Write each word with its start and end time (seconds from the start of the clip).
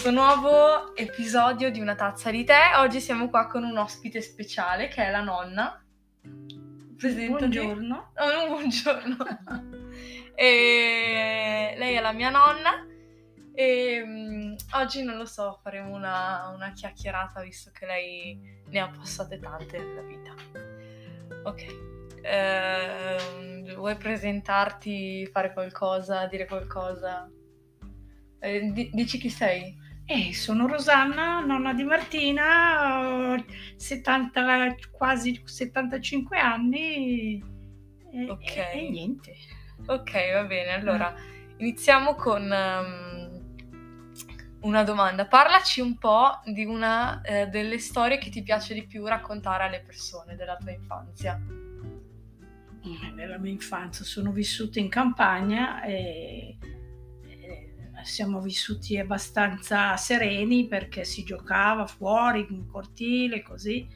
questo 0.00 0.18
nuovo 0.18 0.96
episodio 0.96 1.70
di 1.70 1.78
Una 1.78 1.94
tazza 1.94 2.30
di 2.30 2.42
tè. 2.42 2.70
Oggi 2.76 3.02
siamo 3.02 3.28
qua 3.28 3.46
con 3.46 3.64
un 3.64 3.76
ospite 3.76 4.22
speciale 4.22 4.88
che 4.88 5.04
è 5.04 5.10
la 5.10 5.20
nonna. 5.20 5.84
Presentati. 6.96 7.58
Buongiorno. 7.58 8.12
Oh, 8.16 8.32
no, 8.32 8.46
buongiorno. 8.48 9.16
e 10.34 11.74
lei 11.76 11.96
è 11.96 12.00
la 12.00 12.12
mia 12.12 12.30
nonna 12.30 12.86
e 13.52 14.00
um, 14.00 14.56
oggi 14.72 15.02
non 15.02 15.18
lo 15.18 15.26
so, 15.26 15.60
faremo 15.62 15.94
una, 15.94 16.50
una 16.54 16.72
chiacchierata 16.72 17.42
visto 17.42 17.70
che 17.70 17.84
lei 17.84 18.40
ne 18.68 18.80
ha 18.80 18.88
passate 18.88 19.38
tante 19.38 19.78
nella 19.78 20.00
vita. 20.00 20.34
Ok. 21.44 21.66
Uh, 22.22 23.74
vuoi 23.74 23.96
presentarti, 23.96 25.26
fare 25.26 25.52
qualcosa, 25.52 26.26
dire 26.26 26.46
qualcosa? 26.46 27.30
Eh, 28.38 28.70
di- 28.72 28.88
dici 28.94 29.18
chi 29.18 29.28
sei? 29.28 29.79
Eh, 30.12 30.34
sono 30.34 30.66
Rosanna, 30.66 31.38
nonna 31.38 31.72
di 31.72 31.84
Martina, 31.84 33.32
ho 33.32 33.44
70, 33.76 34.74
quasi 34.90 35.40
75 35.44 36.36
anni 36.36 37.40
e, 38.12 38.28
Ok. 38.28 38.56
e- 38.56 38.70
e 38.72 38.90
niente. 38.90 39.36
Ok, 39.86 40.32
va 40.32 40.44
bene. 40.46 40.72
Allora, 40.72 41.14
iniziamo 41.58 42.16
con 42.16 42.42
um, 42.42 43.40
una 44.62 44.82
domanda. 44.82 45.26
Parlaci 45.26 45.80
un 45.80 45.96
po' 45.96 46.40
di 46.44 46.64
una 46.64 47.20
eh, 47.20 47.46
delle 47.46 47.78
storie 47.78 48.18
che 48.18 48.30
ti 48.30 48.42
piace 48.42 48.74
di 48.74 48.84
più 48.86 49.06
raccontare 49.06 49.62
alle 49.62 49.80
persone 49.80 50.34
della 50.34 50.56
tua 50.56 50.72
infanzia. 50.72 51.40
Eh, 52.82 53.10
Nella 53.14 53.38
mia 53.38 53.52
infanzia 53.52 54.04
sono 54.04 54.32
vissuta 54.32 54.80
in 54.80 54.88
campagna 54.88 55.82
e 55.84 56.58
siamo 58.04 58.40
vissuti 58.40 58.98
abbastanza 58.98 59.96
sereni 59.96 60.66
perché 60.66 61.04
si 61.04 61.22
giocava 61.24 61.86
fuori 61.86 62.46
in 62.50 62.66
cortile, 62.66 63.42
così. 63.42 63.88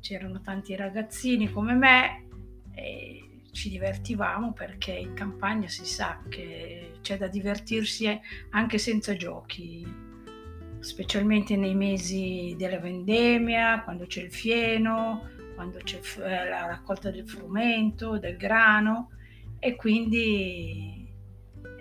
C'erano 0.00 0.40
tanti 0.40 0.74
ragazzini 0.74 1.50
come 1.50 1.74
me 1.74 2.26
e 2.74 3.22
ci 3.52 3.68
divertivamo 3.68 4.52
perché 4.52 4.92
in 4.92 5.14
campagna 5.14 5.68
si 5.68 5.84
sa 5.84 6.22
che 6.28 6.94
c'è 7.02 7.18
da 7.18 7.28
divertirsi 7.28 8.20
anche 8.50 8.78
senza 8.78 9.14
giochi, 9.14 9.86
specialmente 10.80 11.56
nei 11.56 11.74
mesi 11.74 12.54
della 12.58 12.80
vendemmia, 12.80 13.82
quando 13.82 14.06
c'è 14.06 14.22
il 14.22 14.32
fieno, 14.32 15.28
quando 15.54 15.78
c'è 15.82 16.00
eh, 16.18 16.48
la 16.48 16.66
raccolta 16.66 17.10
del 17.10 17.28
frumento, 17.28 18.18
del 18.18 18.36
grano 18.36 19.10
e 19.58 19.76
quindi 19.76 21.01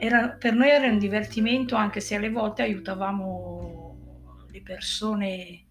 era- 0.04 0.30
per 0.30 0.54
noi 0.54 0.70
era 0.70 0.88
un 0.88 0.98
divertimento 0.98 1.76
anche 1.76 2.00
se 2.00 2.16
alle 2.16 2.32
volte 2.32 2.64
aiutavamo 2.64 3.98
le 4.50 4.62
persone 4.64 5.66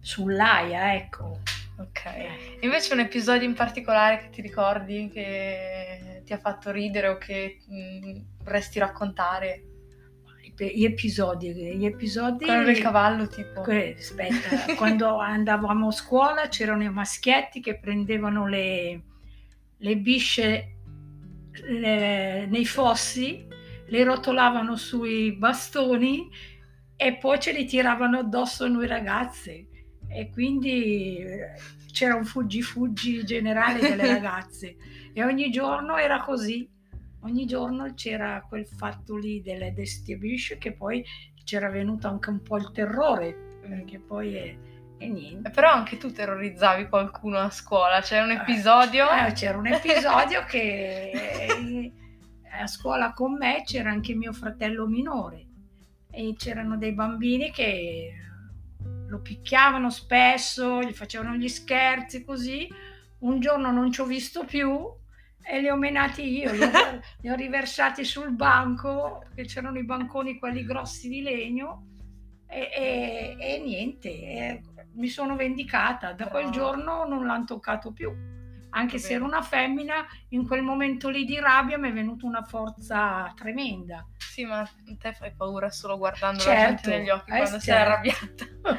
sull'aia, 0.00 0.94
ecco. 0.94 1.40
Ok. 1.76 2.04
Eh. 2.06 2.58
Invece 2.60 2.94
un 2.94 3.00
episodio 3.00 3.46
in 3.46 3.52
particolare 3.52 4.18
che 4.20 4.30
ti 4.30 4.40
ricordi 4.40 5.10
che 5.12 6.22
ti 6.24 6.32
ha 6.32 6.38
fatto 6.38 6.70
ridere 6.70 7.08
o 7.08 7.18
che 7.18 7.58
mm, 7.70 8.16
vorresti 8.44 8.78
raccontare? 8.78 9.64
Gli 10.56 10.84
episodi, 10.84 11.54
gli 11.54 11.86
episodi... 11.86 12.44
Quello 12.44 12.64
del 12.64 12.80
cavallo, 12.80 13.28
tipo. 13.28 13.60
Que- 13.62 13.96
aspetta, 13.98 14.74
quando 14.76 15.16
andavamo 15.18 15.88
a 15.88 15.92
scuola 15.92 16.48
c'erano 16.48 16.82
i 16.82 16.90
maschietti 16.90 17.60
che 17.60 17.78
prendevano 17.78 18.46
le, 18.46 19.00
le 19.76 19.96
bisce 19.96 20.79
le- 21.64 22.46
nei 22.46 22.64
fossi, 22.64 23.46
le 23.86 24.04
rotolavano 24.04 24.76
sui 24.76 25.32
bastoni 25.32 26.28
e 26.96 27.16
poi 27.16 27.40
ce 27.40 27.52
li 27.52 27.64
tiravano 27.64 28.18
addosso 28.18 28.68
noi 28.68 28.86
ragazze. 28.86 29.66
E 30.08 30.30
quindi 30.30 31.18
eh, 31.18 31.52
c'era 31.92 32.14
un 32.14 32.24
fuggi-fuggi 32.24 33.24
generale 33.24 33.80
delle 33.80 34.06
ragazze. 34.12 34.76
E 35.12 35.24
ogni 35.24 35.50
giorno 35.50 35.96
era 35.96 36.20
così. 36.22 36.68
Ogni 37.22 37.46
giorno 37.46 37.92
c'era 37.94 38.44
quel 38.48 38.66
fatto 38.66 39.16
lì 39.16 39.42
delle 39.42 39.72
bestie 39.72 40.16
bisce 40.16 40.56
che 40.56 40.72
poi 40.72 41.04
c'era 41.44 41.68
venuto 41.68 42.08
anche 42.08 42.30
un 42.30 42.42
po' 42.42 42.56
il 42.56 42.70
terrore, 42.72 43.58
perché 43.60 43.98
poi 43.98 44.34
è, 44.34 44.56
è 45.00 45.06
niente. 45.06 45.48
Eh, 45.48 45.50
Però 45.50 45.70
anche 45.70 45.96
tu 45.96 46.12
terrorizzavi 46.12 46.88
qualcuno 46.88 47.38
a 47.38 47.50
scuola, 47.50 48.00
c'è 48.00 48.20
un 48.20 48.32
episodio. 48.32 49.06
Eh, 49.10 49.32
c'era 49.32 49.56
un 49.56 49.66
episodio 49.66 50.44
che 50.48 51.10
eh, 51.10 51.92
a 52.60 52.66
scuola 52.66 53.12
con 53.14 53.32
me 53.36 53.62
c'era 53.64 53.90
anche 53.90 54.14
mio 54.14 54.32
fratello 54.34 54.86
minore 54.86 55.46
e 56.10 56.34
c'erano 56.36 56.76
dei 56.76 56.92
bambini 56.92 57.50
che 57.50 58.12
lo 59.08 59.20
picchiavano 59.20 59.88
spesso, 59.90 60.82
gli 60.82 60.92
facevano 60.92 61.34
gli 61.34 61.48
scherzi 61.48 62.24
così. 62.24 62.68
Un 63.20 63.40
giorno 63.40 63.70
non 63.72 63.90
ci 63.90 64.00
ho 64.02 64.04
visto 64.04 64.44
più 64.44 64.86
e 65.42 65.60
li 65.60 65.68
ho 65.68 65.76
menati 65.76 66.22
io, 66.38 66.52
li 66.52 66.62
ho, 66.62 66.70
li 67.22 67.30
ho 67.30 67.34
riversati 67.34 68.04
sul 68.04 68.32
banco, 68.32 69.24
perché 69.34 69.44
c'erano 69.44 69.78
i 69.78 69.84
banconi 69.84 70.38
quelli 70.38 70.64
grossi 70.64 71.08
di 71.08 71.22
legno 71.22 71.86
e, 72.46 72.68
e- 72.74 73.36
e 73.38 73.58
niente, 73.64 74.08
e 74.08 74.60
mi 74.94 75.08
sono 75.08 75.36
vendicata. 75.36 76.12
Da 76.12 76.28
quel 76.28 76.50
giorno 76.50 77.04
non 77.06 77.26
l'hanno 77.26 77.44
toccato 77.44 77.92
più. 77.92 78.10
Anche 78.72 78.98
se 78.98 79.14
era 79.14 79.24
una 79.24 79.42
femmina, 79.42 80.06
in 80.28 80.46
quel 80.46 80.62
momento 80.62 81.08
lì 81.08 81.24
di 81.24 81.40
rabbia 81.40 81.76
mi 81.76 81.88
è 81.90 81.92
venuta 81.92 82.24
una 82.26 82.44
forza 82.44 83.32
tremenda. 83.34 84.06
Sì, 84.16 84.44
ma 84.44 84.68
te 84.98 85.12
fai 85.12 85.32
paura 85.34 85.70
solo 85.70 85.98
guardando 85.98 86.44
la 86.44 86.50
Certo, 86.50 86.82
gente 86.82 86.98
negli 86.98 87.08
occhi 87.10 87.30
eh, 87.32 87.36
quando 87.38 87.58
sei 87.58 87.74
certo. 87.74 87.90
arrabbiata. 87.90 88.78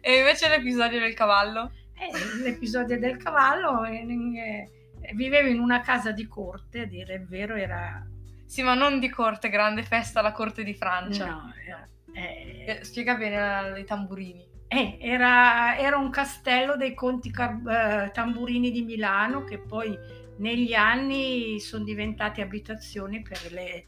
e 0.00 0.18
invece 0.18 0.48
l'episodio 0.48 0.98
del 0.98 1.14
cavallo? 1.14 1.70
Eh, 1.96 2.42
l'episodio 2.42 2.98
del 2.98 3.16
cavallo 3.16 3.84
eh, 3.84 4.00
eh, 4.00 5.12
vivevo 5.14 5.48
in 5.48 5.60
una 5.60 5.80
casa 5.80 6.10
di 6.10 6.26
corte, 6.26 6.80
a 6.80 6.86
dire 6.86 7.14
il 7.14 7.26
vero, 7.28 7.54
era 7.54 8.04
Sì, 8.46 8.62
ma 8.62 8.74
non 8.74 8.98
di 8.98 9.08
corte, 9.08 9.48
grande 9.48 9.84
festa 9.84 10.18
alla 10.18 10.32
corte 10.32 10.64
di 10.64 10.74
Francia. 10.74 11.26
no, 11.26 11.52
era, 11.64 11.88
eh, 12.12 12.64
Eh, 12.80 12.84
Spiega 12.84 13.14
bene 13.14 13.76
eh, 13.76 13.80
i 13.80 13.84
tamburini. 13.84 14.44
Eh, 14.68 14.98
era- 15.00 15.76
era 15.78 15.96
un 15.96 16.10
castello 16.10 16.76
dei 16.76 16.94
conti 16.94 17.30
car- 17.30 18.06
eh, 18.06 18.10
tamburini 18.12 18.70
di 18.70 18.82
Milano 18.82 19.44
che 19.44 19.58
poi 19.58 19.96
negli 20.38 20.74
anni 20.74 21.60
sono 21.60 21.84
diventati 21.84 22.40
abitazioni 22.40 23.22
per 23.22 23.52
le, 23.52 23.86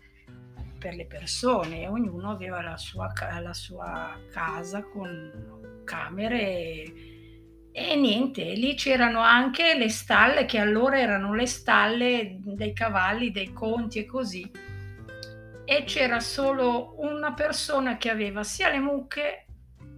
per 0.78 0.94
le 0.94 1.06
persone. 1.06 1.88
Ognuno 1.88 2.30
aveva 2.30 2.62
la 2.62 2.76
sua, 2.76 3.12
la 3.40 3.52
sua 3.54 4.16
casa 4.30 4.82
con 4.84 5.82
camere 5.84 6.40
e, 6.40 7.70
e 7.72 7.96
niente, 7.96 8.52
lì 8.52 8.74
c'erano 8.74 9.20
anche 9.20 9.76
le 9.76 9.88
stalle 9.88 10.44
che 10.46 10.58
allora 10.58 10.98
erano 10.98 11.34
le 11.34 11.46
stalle 11.46 12.38
dei 12.42 12.72
cavalli, 12.72 13.30
dei 13.30 13.52
conti 13.52 13.98
e 13.98 14.06
così. 14.06 14.50
E 15.68 15.82
c'era 15.84 16.20
solo 16.20 16.94
una 16.98 17.32
persona 17.34 17.96
che 17.96 18.08
aveva 18.08 18.44
sia 18.44 18.70
le 18.70 18.78
mucche 18.78 19.45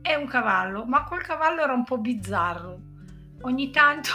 e 0.09 0.17
un 0.17 0.27
cavallo, 0.27 0.87
ma 0.87 1.05
quel 1.05 1.21
cavallo 1.21 1.61
era 1.61 1.75
un 1.75 1.85
po' 1.85 1.99
bizzarro. 1.99 2.81
Ogni 3.43 3.71
tanto, 3.71 4.11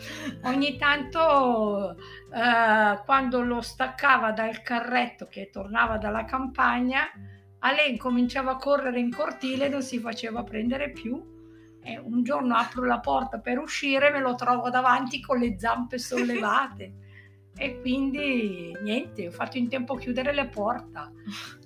ogni 0.44 0.78
tanto 0.78 1.94
eh, 2.32 3.02
quando 3.04 3.42
lo 3.42 3.60
staccava 3.60 4.32
dal 4.32 4.62
carretto 4.62 5.26
che 5.26 5.50
tornava 5.52 5.98
dalla 5.98 6.24
campagna, 6.24 7.04
a 7.58 7.72
lei 7.72 7.90
incominciava 7.90 8.52
a 8.52 8.56
correre 8.56 8.98
in 8.98 9.12
cortile 9.14 9.68
non 9.68 9.82
si 9.82 9.98
faceva 9.98 10.42
prendere 10.42 10.90
più. 10.90 11.34
E 11.82 11.98
un 11.98 12.22
giorno 12.22 12.56
apro 12.56 12.84
la 12.84 12.98
porta 12.98 13.38
per 13.38 13.58
uscire 13.58 14.10
me 14.10 14.20
lo 14.20 14.34
trovo 14.34 14.70
davanti 14.70 15.20
con 15.20 15.38
le 15.38 15.58
zampe 15.58 15.98
sollevate. 15.98 16.94
E 17.58 17.80
quindi 17.80 18.76
niente, 18.82 19.28
ho 19.28 19.30
fatto 19.30 19.56
in 19.56 19.70
tempo 19.70 19.94
a 19.94 19.98
chiudere 19.98 20.34
la 20.34 20.46
porta. 20.46 21.10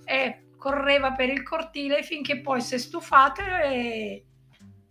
E 0.05 0.50
correva 0.61 1.13
per 1.13 1.31
il 1.31 1.43
cortile 1.43 2.03
finché 2.03 2.41
poi 2.43 2.61
si 2.61 2.75
è 2.75 2.79
stufato 2.79 3.41
e, 3.41 4.25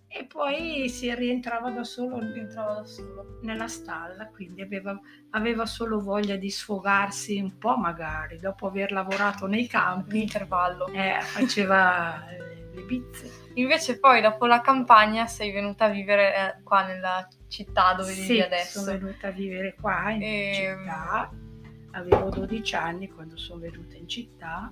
e 0.07 0.25
poi 0.25 0.89
si 0.89 1.13
rientrava 1.13 1.69
da 1.69 1.83
solo 1.83 2.17
Entrava 2.19 2.73
da 2.73 2.83
solo. 2.83 3.37
nella 3.43 3.67
stalla, 3.67 4.27
quindi 4.29 4.61
aveva, 4.63 4.99
aveva 5.29 5.67
solo 5.67 6.01
voglia 6.01 6.35
di 6.37 6.49
sfogarsi 6.49 7.39
un 7.39 7.57
po' 7.59 7.77
magari, 7.77 8.39
dopo 8.39 8.65
aver 8.65 8.91
lavorato 8.91 9.45
nei 9.45 9.67
campi, 9.67 10.17
L'intervallo. 10.19 10.87
eh, 10.87 11.21
faceva 11.21 12.27
eh, 12.31 12.65
le 12.73 12.81
bizze. 12.81 13.29
Invece 13.53 13.99
poi 13.99 14.21
dopo 14.21 14.47
la 14.47 14.61
campagna 14.61 15.27
sei 15.27 15.51
venuta 15.51 15.85
a 15.85 15.89
vivere 15.89 16.35
eh, 16.35 16.63
qua 16.63 16.85
nella 16.87 17.27
città 17.47 17.93
dove 17.93 18.13
vivi 18.13 18.25
Sì, 18.25 18.39
adesso. 18.41 18.79
sono 18.79 18.97
venuta 18.97 19.27
a 19.27 19.31
vivere 19.31 19.75
qua 19.79 20.09
in 20.11 20.21
Ehm. 20.23 20.53
città, 20.79 21.29
avevo 21.91 22.29
12 22.29 22.75
anni 22.75 23.09
quando 23.09 23.37
sono 23.37 23.59
venuta 23.59 23.95
in 23.97 24.07
città. 24.07 24.71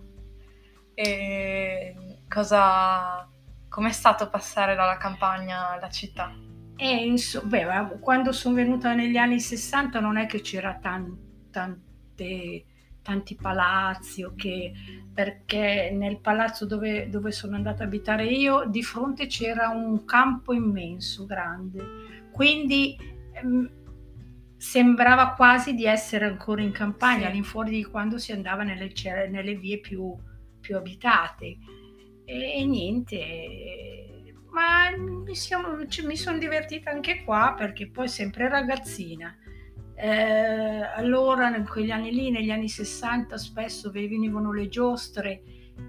E 1.00 1.96
cosa... 2.28 3.30
Com'è 3.70 3.92
stato 3.92 4.30
passare 4.30 4.74
dalla 4.74 4.98
campagna 4.98 5.70
alla 5.72 5.90
città? 5.90 6.34
E 6.76 7.06
insomma, 7.06 7.48
beh, 7.48 8.00
quando 8.00 8.32
sono 8.32 8.56
venuta 8.56 8.94
negli 8.94 9.18
anni 9.18 9.40
60 9.40 10.00
non 10.00 10.18
è 10.18 10.26
che 10.26 10.42
c'era 10.42 10.80
tan- 10.82 11.50
tante 11.52 12.66
tanti 13.08 13.36
palazzi, 13.36 14.26
che, 14.36 14.74
perché 15.14 15.92
nel 15.94 16.20
palazzo 16.20 16.66
dove, 16.66 17.08
dove 17.08 17.32
sono 17.32 17.56
andata 17.56 17.84
a 17.84 17.86
abitare 17.86 18.26
io, 18.26 18.66
di 18.68 18.84
fronte 18.84 19.28
c'era 19.28 19.70
un 19.70 20.04
campo 20.04 20.52
immenso, 20.52 21.26
grande. 21.26 22.30
Quindi 22.34 22.98
ehm, 23.32 23.70
sembrava 24.58 25.30
quasi 25.36 25.74
di 25.74 25.86
essere 25.86 26.26
ancora 26.26 26.62
in 26.62 26.74
campagna, 26.74 27.22
sì. 27.22 27.26
all'infuori 27.28 27.72
di 27.72 27.86
quando 27.86 28.18
si 28.18 28.34
andava 28.34 28.64
nelle, 28.64 28.92
nelle 29.30 29.56
vie 29.56 29.80
più, 29.80 30.14
più 30.68 30.76
abitate. 30.76 31.58
E, 32.26 32.60
e 32.60 32.66
niente, 32.66 34.34
ma 34.52 34.90
mi, 34.98 35.34
mi 36.04 36.18
sono 36.18 36.38
divertita 36.38 36.92
anche 36.92 37.24
qua 37.24 37.56
perché 37.58 37.90
poi 37.90 38.10
sempre 38.10 38.50
ragazzina. 38.50 39.34
Eh, 39.96 40.82
allora, 40.96 41.56
in 41.56 41.66
quegli 41.66 41.90
anni 41.90 42.12
lì, 42.12 42.30
negli 42.30 42.52
anni 42.52 42.68
60, 42.68 43.38
spesso 43.38 43.90
venivano 43.92 44.52
le 44.52 44.68
giostre 44.68 45.42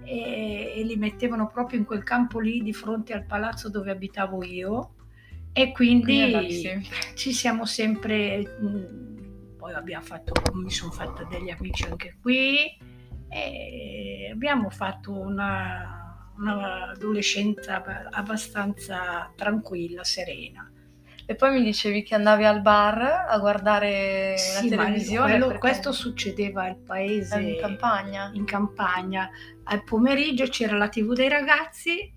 e, 0.05 0.73
e 0.77 0.83
li 0.83 0.95
mettevano 0.95 1.47
proprio 1.47 1.79
in 1.79 1.85
quel 1.85 2.03
campo 2.03 2.39
lì 2.39 2.63
di 2.63 2.73
fronte 2.73 3.13
al 3.13 3.25
palazzo 3.25 3.69
dove 3.69 3.91
abitavo 3.91 4.43
io 4.43 4.93
e 5.51 5.71
quindi, 5.71 6.31
quindi 6.31 6.87
ci 7.15 7.33
siamo 7.33 7.65
sempre 7.65 8.43
poi 9.57 9.73
abbiamo 9.73 10.05
fatto 10.05 10.31
mi 10.53 10.69
sono 10.69 10.91
fatta 10.91 11.23
degli 11.23 11.49
amici 11.49 11.85
anche 11.85 12.17
qui 12.21 12.77
e 13.29 14.29
abbiamo 14.31 14.69
fatto 14.69 15.11
una, 15.11 16.31
un'adolescenza 16.37 17.83
abbastanza 18.11 19.31
tranquilla, 19.35 20.03
serena. 20.03 20.69
E 21.25 21.35
poi 21.35 21.51
mi 21.51 21.63
dicevi 21.63 22.01
che 22.01 22.15
andavi 22.15 22.43
al 22.43 22.61
bar 22.61 23.27
a 23.29 23.37
guardare 23.37 24.35
sì, 24.35 24.67
la 24.67 24.77
televisione. 24.77 25.37
Quello. 25.37 25.59
Questo 25.59 25.91
succedeva 25.91 26.63
al 26.63 26.77
paese. 26.77 27.39
In 27.39 27.59
campagna. 27.59 28.31
In 28.33 28.45
campagna. 28.45 29.29
Al 29.65 29.83
pomeriggio 29.83 30.47
c'era 30.47 30.75
la 30.75 30.89
tv 30.89 31.13
dei 31.13 31.29
ragazzi 31.29 32.11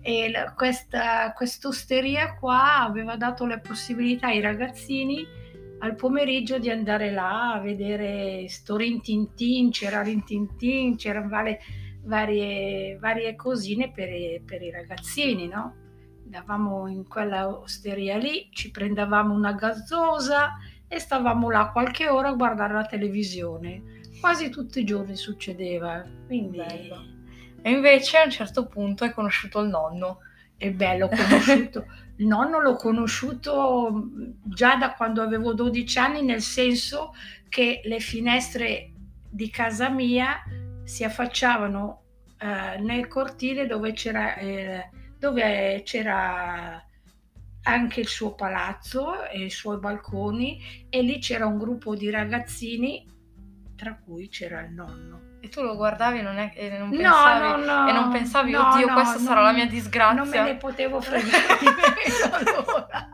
e 0.00 0.30
la, 0.30 0.52
questa 0.52 1.68
osteria 1.68 2.34
qua 2.34 2.80
aveva 2.80 3.16
dato 3.16 3.46
la 3.46 3.60
possibilità 3.60 4.28
ai 4.28 4.40
ragazzini 4.40 5.24
al 5.78 5.94
pomeriggio 5.94 6.58
di 6.58 6.70
andare 6.70 7.10
là 7.10 7.54
a 7.54 7.60
vedere 7.60 8.48
sto 8.48 8.76
Rintintin, 8.76 9.70
c'era 9.70 10.02
Rintintin, 10.02 10.96
c'erano 10.96 11.28
varie, 11.28 11.58
varie, 12.02 12.96
varie 12.98 13.36
cosine 13.36 13.90
per, 13.90 14.08
per, 14.44 14.62
i 14.62 14.70
ragazzini, 14.70 15.48
no? 15.48 15.74
Andavamo 16.24 16.88
in 16.88 17.06
quella 17.06 17.48
osteria 17.48 18.16
lì, 18.16 18.48
ci 18.52 18.70
prendevamo 18.70 19.34
una 19.34 19.52
gazzosa 19.52 20.54
e 20.88 20.98
stavamo 20.98 21.50
là 21.50 21.70
qualche 21.70 22.08
ora 22.08 22.28
a 22.28 22.34
guardare 22.34 22.72
la 22.72 22.86
televisione. 22.86 23.82
Quasi 24.20 24.48
tutti 24.48 24.80
i 24.80 24.84
giorni 24.84 25.14
succedeva, 25.14 26.04
quindi... 26.26 26.56
Bello. 26.58 27.14
E 27.62 27.70
invece 27.70 28.18
a 28.18 28.24
un 28.24 28.30
certo 28.30 28.66
punto 28.66 29.04
hai 29.04 29.12
conosciuto 29.12 29.60
il 29.60 29.68
nonno. 29.68 30.20
E 30.58 30.70
beh, 30.70 30.98
l'ho 30.98 31.08
conosciuto. 31.08 31.86
Il 32.16 32.26
nonno 32.26 32.60
l'ho 32.60 32.76
conosciuto 32.76 34.08
già 34.42 34.76
da 34.76 34.92
quando 34.94 35.22
avevo 35.22 35.52
12 35.52 35.98
anni, 35.98 36.22
nel 36.22 36.40
senso 36.40 37.14
che 37.48 37.82
le 37.84 38.00
finestre 38.00 38.92
di 39.28 39.50
casa 39.50 39.88
mia 39.88 40.42
si 40.84 41.04
affacciavano 41.04 42.02
eh, 42.38 42.78
nel 42.80 43.06
cortile 43.08 43.66
dove 43.66 43.92
c'era, 43.92 44.36
eh, 44.36 44.90
dove 45.18 45.82
c'era 45.84 46.82
anche 47.62 48.00
il 48.00 48.06
suo 48.06 48.34
palazzo 48.34 49.24
e 49.24 49.44
i 49.44 49.50
suoi 49.50 49.78
balconi 49.78 50.86
e 50.88 51.02
lì 51.02 51.18
c'era 51.18 51.46
un 51.46 51.58
gruppo 51.58 51.96
di 51.96 52.10
ragazzini 52.10 53.04
tra 53.76 53.96
cui 53.96 54.28
c'era 54.28 54.62
il 54.62 54.72
nonno. 54.72 55.34
E 55.40 55.48
tu 55.48 55.62
lo 55.62 55.76
guardavi 55.76 56.22
non 56.22 56.38
è, 56.38 56.52
e, 56.56 56.76
non 56.78 56.90
pensavi, 56.90 57.40
no, 57.40 57.56
no, 57.56 57.64
no, 57.64 57.88
e 57.88 57.92
non 57.92 58.10
pensavi, 58.10 58.50
no, 58.50 58.70
oddio, 58.72 58.92
questa 58.92 59.18
sarà 59.18 59.42
la 59.42 59.52
mia 59.52 59.66
disgrazia. 59.66 60.22
Non 60.22 60.28
me 60.28 60.42
ne 60.42 60.56
potevo 60.56 61.00
fregare 61.02 61.58
di 61.60 61.66
meno 61.66 62.34
allora. 62.34 63.08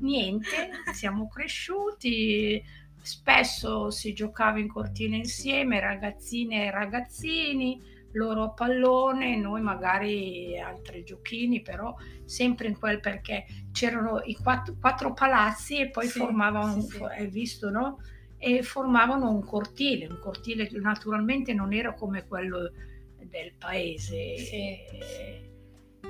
Niente, 0.00 0.70
siamo 0.92 1.28
cresciuti, 1.28 2.62
spesso 3.02 3.90
si 3.90 4.12
giocava 4.12 4.58
in 4.58 4.68
cortile 4.68 5.16
insieme, 5.16 5.80
ragazzine 5.80 6.66
e 6.66 6.70
ragazzini, 6.70 7.80
loro 8.12 8.44
a 8.44 8.50
pallone, 8.50 9.36
noi 9.36 9.60
magari 9.60 10.58
altri 10.58 11.04
giochini, 11.04 11.60
però 11.60 11.94
sempre 12.24 12.68
in 12.68 12.78
quel 12.78 13.00
perché 13.00 13.44
c'erano 13.72 14.20
i 14.24 14.34
quattro, 14.34 14.76
quattro 14.80 15.12
palazzi 15.12 15.78
e 15.78 15.90
poi 15.90 16.06
sì, 16.06 16.18
formavano, 16.18 16.80
sì, 16.80 16.96
sì. 16.96 17.02
hai 17.02 17.26
visto, 17.26 17.70
no? 17.70 17.98
E 18.38 18.62
formavano 18.62 19.30
un 19.30 19.44
cortile, 19.44 20.06
un 20.06 20.18
cortile 20.20 20.66
che 20.66 20.78
naturalmente 20.78 21.52
non 21.52 21.72
era 21.72 21.92
come 21.92 22.26
quello 22.26 22.70
del 23.18 23.52
paese 23.58 24.38
sì. 24.38 24.78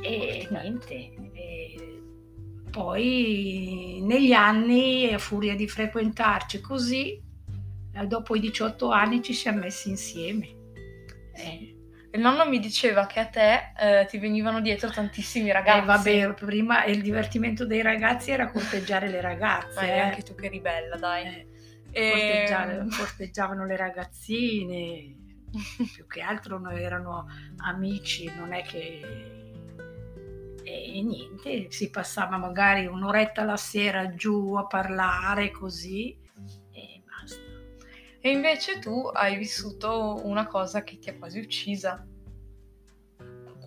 e, 0.01 0.47
niente. 0.51 0.95
E 1.33 2.03
poi 2.71 4.01
negli 4.03 4.33
anni, 4.33 5.13
a 5.13 5.19
furia 5.19 5.57
di 5.57 5.67
frequentarci 5.67 6.61
così, 6.61 7.21
eh, 7.95 8.07
dopo 8.07 8.37
i 8.37 8.41
18 8.41 8.91
anni 8.91 9.23
ci 9.23 9.33
siamo 9.33 9.61
messi 9.61 9.89
insieme. 9.89 10.57
Eh. 11.35 11.75
Il 12.11 12.21
nonno 12.21 12.49
mi 12.49 12.59
diceva 12.59 13.07
che 13.07 13.21
a 13.21 13.27
te 13.27 13.73
eh, 13.79 14.07
ti 14.07 14.19
venivano 14.19 14.61
dietro 14.61 14.91
tantissimi 14.91 15.51
ragazzi. 15.53 15.79
Eh, 15.79 15.85
vabbè, 15.85 16.35
prima 16.35 16.85
il 16.85 17.03
divertimento 17.03 17.67
dei 17.67 17.83
ragazzi 17.83 18.31
era 18.31 18.51
corteggiare 18.51 19.09
le 19.09 19.21
ragazze. 19.21 19.81
Ma 19.81 19.87
eh. 19.87 19.99
anche 19.99 20.23
tu 20.23 20.35
che 20.35 20.47
eri 20.47 20.61
bella, 20.61 20.97
dai. 20.97 21.48
E... 21.91 22.47
corteggiavano 22.97 23.65
le 23.65 23.77
ragazzine, 23.77 25.17
più 25.95 26.07
che 26.07 26.21
altro 26.21 26.59
noi 26.59 26.83
erano 26.83 27.27
amici, 27.59 28.31
non 28.37 28.53
è 28.53 28.63
che... 28.63 29.47
E 30.63 31.03
niente, 31.03 31.71
si 31.71 31.89
passava 31.89 32.37
magari 32.37 32.87
un'oretta 32.87 33.43
la 33.45 33.57
sera 33.57 34.15
giù 34.15 34.55
a 34.55 34.67
parlare 34.67 35.51
così 35.51 36.15
e 36.73 37.03
basta. 37.07 37.41
E 38.21 38.31
invece 38.31 38.79
tu 38.79 39.09
hai 39.13 39.39
vissuto 39.39 40.21
una 40.25 40.47
cosa 40.47 40.83
che 40.83 40.99
ti 40.99 41.09
ha 41.09 41.17
quasi 41.17 41.39
uccisa 41.39 42.07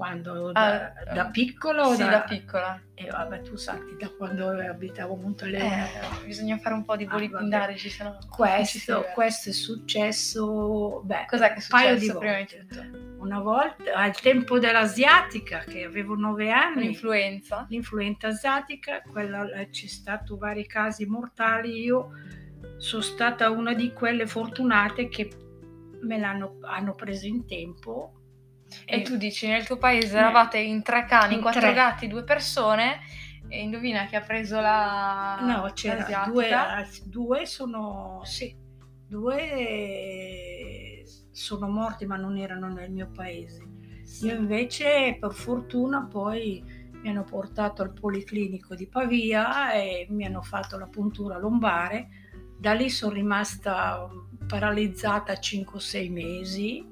quando? 0.02 0.52
Da, 0.52 0.94
ah, 0.96 1.14
da 1.14 1.26
piccolo? 1.28 1.94
Sì, 1.94 2.04
da, 2.04 2.10
da 2.10 2.22
piccola. 2.22 2.82
E 2.96 3.06
eh, 3.06 3.10
vabbè, 3.12 3.42
tu 3.42 3.56
sai, 3.56 3.96
da 4.00 4.10
quando 4.10 4.50
abitavo 4.50 5.14
a 5.14 5.18
Monteleone. 5.18 5.90
Eh, 5.94 6.26
bisogna 6.26 6.58
fare 6.58 6.74
un 6.74 6.84
po' 6.84 6.96
di 6.96 7.06
volipindarici, 7.06 7.88
ah, 7.88 7.92
sennò 7.92 8.18
questo, 8.28 9.06
questo 9.14 9.50
è 9.50 9.52
successo, 9.52 11.02
beh, 11.04 11.26
Cos'è 11.28 11.54
che 11.54 11.60
è 11.60 11.60
successo 11.60 12.18
prima 12.18 12.38
di 12.38 12.48
tutto? 12.48 13.10
Una 13.20 13.42
volta, 13.42 13.94
al 13.94 14.20
tempo 14.20 14.58
dell'asiatica, 14.58 15.60
che 15.60 15.84
avevo 15.84 16.16
nove 16.16 16.50
anni. 16.50 16.86
L'influenza? 16.86 17.68
L'influenza 17.70 18.30
asiatica, 18.30 19.04
quella, 19.04 19.48
eh, 19.52 19.70
c'è 19.70 19.86
stato 19.86 20.36
vari 20.36 20.66
casi 20.66 21.06
mortali, 21.06 21.80
io 21.80 22.10
sono 22.78 23.04
stata 23.04 23.52
una 23.52 23.76
di 23.76 23.94
quelle 23.94 24.26
fortunate 24.26 25.08
che 25.10 25.30
me 26.02 26.18
l'hanno 26.18 26.58
hanno 26.64 26.96
preso 26.96 27.28
in 27.28 27.46
tempo 27.46 28.21
e, 28.86 28.98
e 28.98 29.02
tu 29.02 29.18
dici, 29.18 29.48
nel 29.48 29.66
tuo 29.66 29.78
paese 29.78 30.18
eravate 30.18 30.58
in 30.60 30.82
tre 30.82 31.06
cani, 31.06 31.36
in 31.36 31.42
quattro 31.42 31.62
tre. 31.62 31.74
gatti, 31.74 32.08
due 32.08 32.24
persone, 32.24 33.00
e 33.48 33.62
indovina 33.62 34.06
chi 34.06 34.16
ha 34.16 34.22
preso 34.22 34.60
la... 34.60 35.40
No, 35.42 35.72
c'era 35.74 36.26
due, 36.26 36.50
due 37.06 37.46
sono... 37.46 38.22
Sì, 38.24 38.56
due 39.08 41.04
sono 41.32 41.68
morti 41.68 42.06
ma 42.06 42.18
non 42.18 42.38
erano 42.38 42.68
nel 42.68 42.92
mio 42.92 43.10
paese. 43.14 43.68
Sì. 44.04 44.28
Io 44.28 44.36
invece, 44.36 45.18
per 45.20 45.34
fortuna, 45.34 46.06
poi 46.06 46.64
mi 47.02 47.10
hanno 47.10 47.24
portato 47.24 47.82
al 47.82 47.94
Policlinico 47.94 48.76
di 48.76 48.88
Pavia 48.88 49.74
e 49.74 50.06
mi 50.10 50.26
hanno 50.26 50.42
fatto 50.42 50.78
la 50.78 50.88
puntura 50.88 51.38
lombare. 51.38 52.08
Da 52.58 52.74
lì 52.74 52.90
sono 52.90 53.14
rimasta 53.14 54.08
paralizzata 54.48 55.34
5-6 55.34 56.12
mesi 56.12 56.91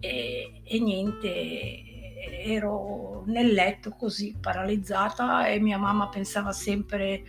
e, 0.00 0.60
e 0.64 0.80
niente, 0.80 1.92
ero 2.44 3.24
nel 3.26 3.52
letto 3.52 3.90
così 3.90 4.36
paralizzata 4.38 5.46
e 5.46 5.58
mia 5.60 5.78
mamma 5.78 6.08
pensava 6.08 6.52
sempre 6.52 7.22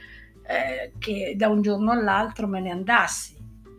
eh, 0.47 0.91
che 0.97 1.33
da 1.35 1.47
un 1.47 1.62
giorno 1.62 1.91
all'altro 1.91 2.47
me 2.47 2.59
ne 2.59 2.71
andassi. 2.71 3.33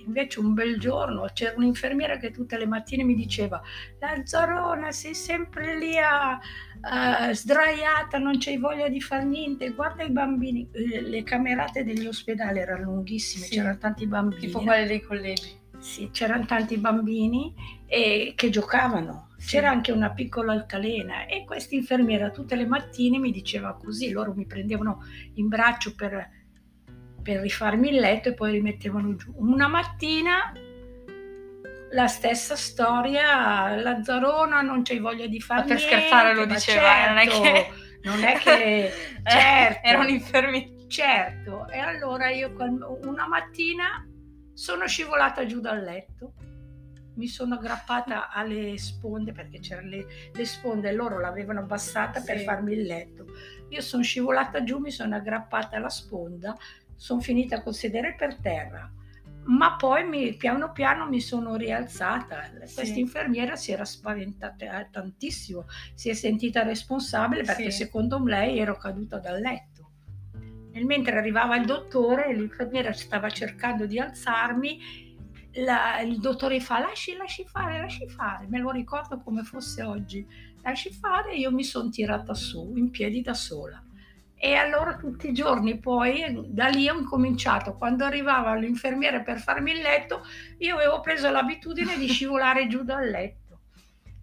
Invece 0.06 0.38
un 0.38 0.54
bel 0.54 0.78
giorno 0.78 1.28
c'era 1.32 1.54
un'infermiera 1.56 2.16
che 2.16 2.30
tutte 2.30 2.56
le 2.56 2.66
mattine 2.66 3.02
mi 3.02 3.16
diceva 3.16 3.60
Lazzarona 3.98 4.92
sei 4.92 5.14
sempre 5.16 5.76
lì 5.76 5.98
a, 5.98 6.38
a, 6.80 7.34
sdraiata, 7.34 8.16
non 8.18 8.38
c'hai 8.38 8.56
voglia 8.56 8.88
di 8.88 9.00
fare 9.00 9.24
niente, 9.24 9.70
guarda 9.70 10.04
i 10.04 10.10
bambini, 10.10 10.68
le 10.72 11.24
camerate 11.24 11.82
degli 11.82 12.06
ospedali 12.06 12.60
erano 12.60 12.84
lunghissime, 12.84 13.46
sì, 13.46 13.56
c'erano 13.56 13.78
tanti 13.78 14.06
bambini. 14.06 14.40
Tipo 14.42 14.60
quelle 14.60 14.86
dei 14.86 15.02
collegi. 15.02 15.58
Sì, 15.78 16.10
c'erano 16.10 16.44
tanti 16.46 16.76
bambini 16.78 17.54
e, 17.86 18.32
che 18.36 18.50
giocavano. 18.50 19.28
C'era 19.38 19.70
anche 19.70 19.92
una 19.92 20.10
piccola 20.10 20.52
altalena 20.52 21.26
e 21.26 21.44
questa 21.44 21.74
infermiera 21.74 22.30
tutte 22.30 22.56
le 22.56 22.66
mattine 22.66 23.18
mi 23.18 23.30
diceva 23.30 23.74
così, 23.74 24.10
loro 24.10 24.32
mi 24.34 24.46
prendevano 24.46 25.04
in 25.34 25.46
braccio 25.48 25.94
per, 25.94 26.28
per 27.22 27.40
rifarmi 27.42 27.88
il 27.90 27.96
letto 27.96 28.30
e 28.30 28.34
poi 28.34 28.52
rimettevano 28.52 29.14
giù. 29.14 29.32
Una 29.36 29.68
mattina 29.68 30.52
la 31.92 32.06
stessa 32.08 32.56
storia, 32.56 33.74
la 33.76 34.02
Zarona 34.02 34.60
non 34.62 34.82
c'hai 34.82 34.98
voglia 34.98 35.26
di 35.26 35.40
fare 35.40 35.60
Ma 35.60 35.66
per 35.66 35.76
niente, 35.76 35.96
scherzare 35.96 36.34
lo 36.34 36.46
diceva, 36.46 37.04
eh, 37.04 37.08
non 37.08 37.18
è 37.18 37.28
certo, 37.28 37.42
che... 37.42 37.70
non 38.02 38.24
è 38.24 38.38
che- 38.38 38.92
Eh, 39.26 39.30
certo. 39.30 39.86
Era 39.88 39.98
un 39.98 40.08
infermiere. 40.08 40.74
Certo, 40.88 41.68
e 41.68 41.78
allora 41.78 42.30
io 42.30 42.52
una 43.02 43.26
mattina 43.26 44.06
sono 44.56 44.86
scivolata 44.86 45.44
giù 45.44 45.60
dal 45.60 45.82
letto, 45.82 46.32
mi 47.16 47.26
sono 47.28 47.54
aggrappata 47.56 48.30
alle 48.30 48.78
sponde 48.78 49.32
perché 49.32 49.58
c'erano 49.60 49.88
le, 49.88 50.06
le 50.32 50.44
sponde 50.46 50.88
e 50.88 50.92
loro 50.92 51.18
l'avevano 51.20 51.60
abbassata 51.60 52.20
per 52.22 52.38
Sì. 52.38 52.44
farmi 52.44 52.72
il 52.72 52.82
letto. 52.82 53.26
Io 53.68 53.80
sono 53.82 54.02
scivolata 54.02 54.62
giù, 54.64 54.78
mi 54.78 54.90
sono 54.90 55.14
aggrappata 55.14 55.76
alla 55.76 55.90
sponda, 55.90 56.56
sono 56.94 57.20
finita 57.20 57.62
col 57.62 57.74
sedere 57.74 58.14
per 58.14 58.36
terra. 58.36 58.90
Ma 59.48 59.76
poi 59.76 60.08
mi- 60.08 60.34
piano 60.36 60.72
piano 60.72 61.06
mi 61.08 61.20
sono 61.20 61.54
rialzata. 61.56 62.44
Sì. 62.64 62.74
Questa 62.74 62.98
infermiera 62.98 63.56
si 63.56 63.72
era 63.72 63.84
spaventata 63.84 64.80
eh, 64.80 64.88
tantissimo, 64.90 65.66
si 65.94 66.08
è 66.08 66.14
sentita 66.14 66.62
responsabile 66.64 67.42
perché 67.44 67.70
Sì. 67.70 67.84
secondo 67.84 68.22
lei 68.24 68.58
ero 68.58 68.76
caduta 68.76 69.18
dal 69.18 69.38
letto. 69.40 69.75
Nel 70.76 70.84
mentre 70.84 71.16
arrivava 71.16 71.56
il 71.56 71.64
dottore, 71.64 72.34
l'infermiera 72.34 72.92
stava 72.92 73.30
cercando 73.30 73.86
di 73.86 73.98
alzarmi, 73.98 74.78
la- 75.64 76.00
il 76.02 76.20
dottore 76.20 76.60
fa 76.60 76.80
lasci, 76.80 77.16
lasci 77.16 77.46
fare, 77.46 77.80
lasci 77.80 78.06
fare, 78.10 78.46
me 78.46 78.58
lo 78.58 78.70
ricordo 78.70 79.22
come 79.22 79.42
fosse 79.42 79.82
oggi, 79.82 80.26
lasci 80.60 80.92
fare, 80.92 81.34
io 81.34 81.50
mi 81.50 81.64
sono 81.64 81.88
tirata 81.88 82.34
su 82.34 82.74
in 82.76 82.90
piedi 82.90 83.22
da 83.22 83.32
sola. 83.32 83.82
E 84.34 84.52
allora 84.52 84.96
tutti 84.96 85.30
i 85.30 85.32
giorni 85.32 85.78
poi, 85.78 86.44
da 86.48 86.66
lì 86.66 86.90
ho 86.90 86.98
incominciato, 86.98 87.72
quando 87.72 88.04
arrivava 88.04 88.54
l'infermiera 88.54 89.22
per 89.22 89.38
farmi 89.38 89.72
il 89.72 89.80
letto, 89.80 90.24
io 90.58 90.74
avevo 90.74 91.00
preso 91.00 91.30
l'abitudine 91.30 91.96
di 91.96 92.06
scivolare 92.12 92.66
giù 92.66 92.82
dal 92.82 93.08
letto. 93.08 93.45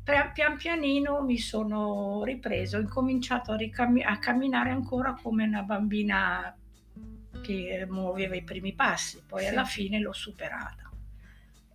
Pia- 0.03 0.29
Pian 0.33 0.57
pianino 0.57 1.22
mi 1.22 1.38
sono 1.38 2.24
ripreso, 2.24 2.77
ho 2.77 2.81
incominciato 2.81 3.51
a, 3.53 3.55
ricammi- 3.55 4.03
a 4.03 4.17
camminare 4.19 4.69
ancora 4.72 5.13
come 5.22 5.45
una 5.45 5.62
bambina 5.62 6.55
che 7.41 7.86
muoveva 7.89 8.36
i 8.36 8.43
primi 8.43 8.74
passi, 8.74 9.22
poi 9.25 9.43
Sì. 9.43 9.48
alla 9.48 9.65
fine 9.65 10.00
l'ho 10.00 10.13
superata. 10.13 10.89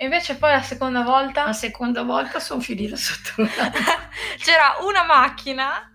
E 0.01 0.05
invece 0.05 0.37
poi 0.37 0.53
la 0.53 0.63
seconda 0.63 1.03
volta 1.03 1.45
La 1.47 1.53
seconda 1.53 2.03
volta 2.03 2.39
sono 2.39 2.61
finita 2.61 2.95
sotto 2.97 3.43
la... 3.43 3.49
c'era 4.39 4.77
una 4.87 5.05
macchina 5.05 5.91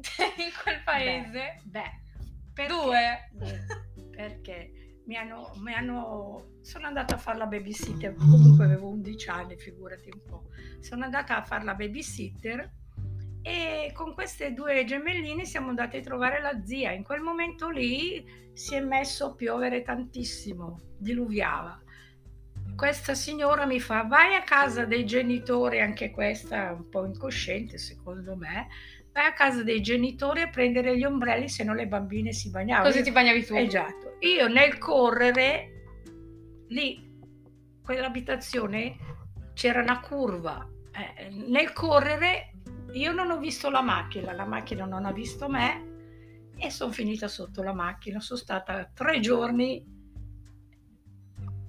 in 0.38 0.50
quel 0.62 0.80
paese. 0.84 1.60
Beh, 1.64 2.00
perché- 2.54 2.72
Due. 2.72 3.30
Perché 4.16 4.72
mi 5.06 5.16
hanno, 5.16 5.52
mi 5.56 5.74
hanno- 5.74 6.54
Sono 6.62 6.86
andata 6.86 7.16
a 7.16 7.18
fare 7.18 7.38
la 7.38 7.46
babysitter, 7.46 8.14
comunque 8.14 8.64
avevo 8.64 8.88
11 8.88 9.28
anni, 9.28 9.56
figurati 9.58 10.10
un 10.12 10.20
po'. 10.26 10.44
Sono 10.86 11.02
andata 11.02 11.36
a 11.36 11.42
fare 11.42 11.64
la 11.64 11.74
babysitter 11.74 12.70
e 13.42 13.90
con 13.92 14.14
queste 14.14 14.52
due 14.52 14.84
gemelline 14.84 15.44
siamo 15.44 15.70
andati 15.70 15.96
a 15.96 16.00
trovare 16.00 16.40
la 16.40 16.62
zia. 16.62 16.92
In 16.92 17.02
quel 17.02 17.22
momento 17.22 17.68
lì 17.70 18.24
si 18.52 18.76
è 18.76 18.80
messo 18.80 19.26
a 19.26 19.34
piovere 19.34 19.82
tantissimo, 19.82 20.78
diluviava. 20.96 21.82
Questa 22.76 23.14
signora 23.14 23.66
mi 23.66 23.80
fa 23.80 24.04
vai 24.04 24.36
a 24.36 24.44
casa 24.44 24.84
dei 24.84 25.04
genitori, 25.04 25.80
anche 25.80 26.12
questa 26.12 26.70
un 26.70 26.88
po' 26.88 27.04
incosciente 27.04 27.78
secondo 27.78 28.36
me, 28.36 28.68
vai 29.12 29.26
a 29.26 29.32
casa 29.32 29.64
dei 29.64 29.80
genitori 29.80 30.42
a 30.42 30.50
prendere 30.50 30.96
gli 30.96 31.02
ombrelli 31.02 31.48
se 31.48 31.64
no 31.64 31.74
le 31.74 31.88
bambine 31.88 32.30
si 32.30 32.48
bagnavano. 32.48 32.88
Così 32.88 33.02
ti 33.02 33.10
bagnavi 33.10 33.44
tu. 33.44 33.56
Esatto. 33.56 34.18
Io 34.20 34.46
nel 34.46 34.78
correre, 34.78 36.64
lì, 36.68 37.12
quell'abitazione 37.82 38.96
c'era 39.52 39.82
una 39.82 39.98
curva. 39.98 40.70
Eh, 40.96 41.28
nel 41.28 41.72
correre 41.72 42.52
io 42.92 43.12
non 43.12 43.30
ho 43.30 43.38
visto 43.38 43.68
la 43.68 43.82
macchina, 43.82 44.32
la 44.32 44.46
macchina 44.46 44.86
non 44.86 45.04
ha 45.04 45.12
visto 45.12 45.48
me 45.48 45.94
e 46.56 46.70
sono 46.70 46.90
finita 46.90 47.28
sotto 47.28 47.62
la 47.62 47.74
macchina. 47.74 48.20
Sono 48.20 48.38
stata 48.38 48.90
tre 48.94 49.20
giorni 49.20 49.84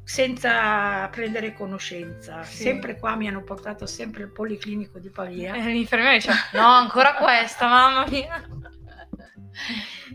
senza 0.03 1.05
prendere 1.09 1.53
conoscenza. 1.53 2.43
Sì. 2.43 2.63
Sempre 2.63 2.97
qua 2.97 3.17
mi 3.17 3.27
hanno 3.27 3.43
portato 3.43 3.85
sempre 3.85 4.23
al 4.23 4.31
Policlinico 4.31 4.99
di 4.99 5.09
Pavia. 5.09 5.55
E 5.55 5.71
l'infermiera 5.71 6.13
dice, 6.13 6.31
no, 6.53 6.65
ancora 6.65 7.15
questa, 7.15 7.67
mamma 7.67 8.07
mia. 8.07 8.47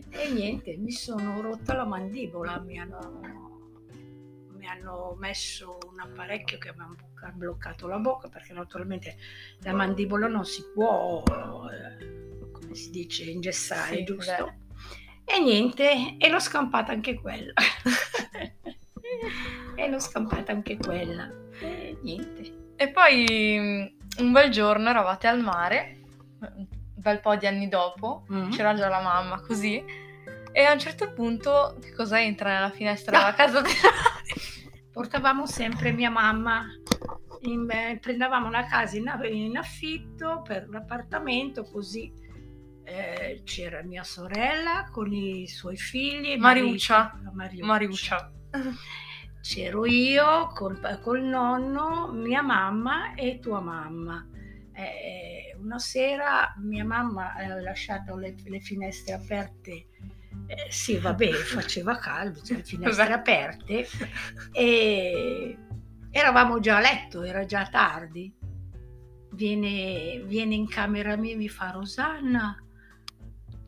E 0.08 0.30
niente, 0.30 0.76
mi 0.78 0.92
sono 0.92 1.42
rotta 1.42 1.74
la 1.74 1.84
mandibola, 1.84 2.58
mi 2.60 2.78
hanno, 2.78 3.41
mi 4.62 4.68
hanno 4.68 5.16
messo 5.18 5.76
un 5.90 5.98
apparecchio 5.98 6.56
che 6.58 6.72
mi 6.76 6.84
ha 7.24 7.32
bloccato 7.32 7.88
la 7.88 7.98
bocca 7.98 8.28
perché 8.28 8.52
naturalmente 8.52 9.16
la 9.62 9.72
mandibola 9.72 10.28
non 10.28 10.44
si 10.44 10.62
può, 10.72 11.20
eh, 11.68 12.48
come 12.52 12.72
si 12.72 12.90
dice, 12.90 13.24
ingessare, 13.24 13.96
Sì, 13.96 14.04
giusto? 14.04 14.52
E 15.24 15.40
niente, 15.40 16.14
e 16.16 16.28
l'ho 16.28 16.38
scampata 16.38 16.92
anche 16.92 17.20
quella. 17.20 17.52
e 19.74 19.88
l'ho 19.88 19.98
scampata 19.98 20.52
anche 20.52 20.76
quella. 20.76 21.28
E 21.58 21.98
niente. 22.02 22.74
E 22.76 22.88
poi 22.90 23.26
mm, 23.58 24.20
un 24.24 24.30
bel 24.30 24.48
giorno 24.52 24.90
eravate 24.90 25.26
al 25.26 25.40
mare, 25.40 26.02
un 26.38 26.66
bel 26.94 27.18
po' 27.18 27.34
di 27.34 27.48
anni 27.48 27.68
dopo, 27.68 28.26
Mm. 28.30 28.50
c'era 28.50 28.74
già 28.74 28.86
la 28.88 29.00
mamma 29.00 29.40
così, 29.40 29.84
e 30.52 30.62
a 30.62 30.72
un 30.72 30.78
certo 30.78 31.12
punto 31.12 31.78
che 31.80 31.92
cosa 31.94 32.22
entra 32.22 32.52
nella 32.52 32.70
finestra 32.70 33.18
della 33.18 33.34
casa 33.50 33.60
della 33.60 34.11
portavamo 34.92 35.46
sempre 35.46 35.92
mia 35.92 36.10
mamma, 36.10 36.66
in- 37.42 37.68
eh, 37.70 37.98
prendevamo 38.00 38.46
una 38.46 38.66
casa 38.66 38.96
in, 38.96 39.10
in 39.30 39.56
affitto 39.56 40.42
per 40.46 40.68
l'appartamento 40.68 41.64
così 41.64 42.12
eh, 42.84 43.42
c'era 43.44 43.82
mia 43.82 44.02
sorella 44.04 44.88
con 44.90 45.12
i 45.12 45.46
suoi 45.46 45.76
figli, 45.76 46.36
Mariuccia. 46.36 47.18
Mariuccia. 47.32 47.66
Mariuccia. 47.66 48.32
C'ero 49.40 49.86
io 49.86 50.48
col, 50.54 51.00
col 51.02 51.22
nonno, 51.22 52.12
mia 52.12 52.42
mamma 52.42 53.14
e 53.14 53.38
tua 53.40 53.60
mamma. 53.60 54.26
Eh, 54.74 55.56
una 55.58 55.78
sera 55.78 56.54
mia 56.58 56.84
mamma 56.84 57.34
ha 57.34 57.60
lasciato 57.60 58.16
le, 58.16 58.34
le 58.44 58.60
finestre 58.60 59.14
aperte. 59.14 59.86
Eh, 60.46 60.70
sì, 60.70 60.98
vabbè, 60.98 61.30
faceva 61.32 61.96
caldo, 61.96 62.40
c'erano 62.40 62.58
le 62.58 62.64
finestre 62.68 63.12
aperte 63.12 63.86
e 64.52 65.58
eravamo 66.10 66.60
già 66.60 66.76
a 66.76 66.80
letto, 66.80 67.22
era 67.22 67.44
già 67.44 67.66
tardi. 67.70 68.32
Viene, 69.32 70.22
viene 70.26 70.54
in 70.54 70.68
camera 70.68 71.16
mia 71.16 71.32
e 71.32 71.36
mi 71.36 71.48
fa 71.48 71.70
Rosanna, 71.70 72.54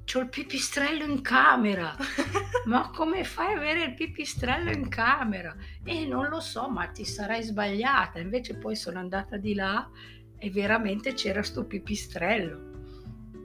c'ho 0.04 0.20
il 0.20 0.28
pipistrello 0.28 1.04
in 1.04 1.22
camera. 1.22 1.96
Ma 2.66 2.90
come 2.90 3.24
fai 3.24 3.52
ad 3.52 3.58
avere 3.58 3.84
il 3.84 3.94
pipistrello 3.94 4.70
in 4.70 4.88
camera? 4.88 5.56
E 5.82 6.06
non 6.06 6.28
lo 6.28 6.40
so, 6.40 6.68
ma 6.68 6.86
ti 6.88 7.04
sarai 7.04 7.42
sbagliata. 7.42 8.18
Invece 8.18 8.56
poi 8.56 8.76
sono 8.76 8.98
andata 8.98 9.36
di 9.36 9.54
là 9.54 9.88
e 10.38 10.50
veramente 10.50 11.14
c'era 11.14 11.42
sto 11.42 11.64
pipistrello. 11.66 12.73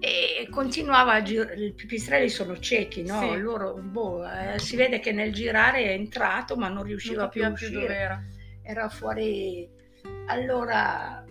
E 0.02 0.48
continuava 0.50 1.14
a 1.14 1.22
girare, 1.22 1.56
i 1.66 1.74
pipistrelli 1.74 2.30
sono 2.30 2.58
ciechi, 2.60 3.04
no? 3.04 3.20
Sì. 3.20 3.38
Loro, 3.38 3.74
boh, 3.74 4.26
eh, 4.26 4.58
si 4.60 4.76
vede 4.78 5.00
che 5.00 5.12
nel 5.12 5.34
girare 5.34 5.84
è 5.84 5.90
entrato 5.90 6.56
ma 6.56 6.70
non 6.70 6.84
riusciva 6.84 7.24
Non 7.24 7.30
più 7.30 7.44
a 7.44 7.52
più 7.52 7.66
uscire 7.68 7.82
dove 7.82 7.96
era. 7.96 8.22
era 8.64 8.90
fuori. 8.90 9.70
Allora 10.28 11.26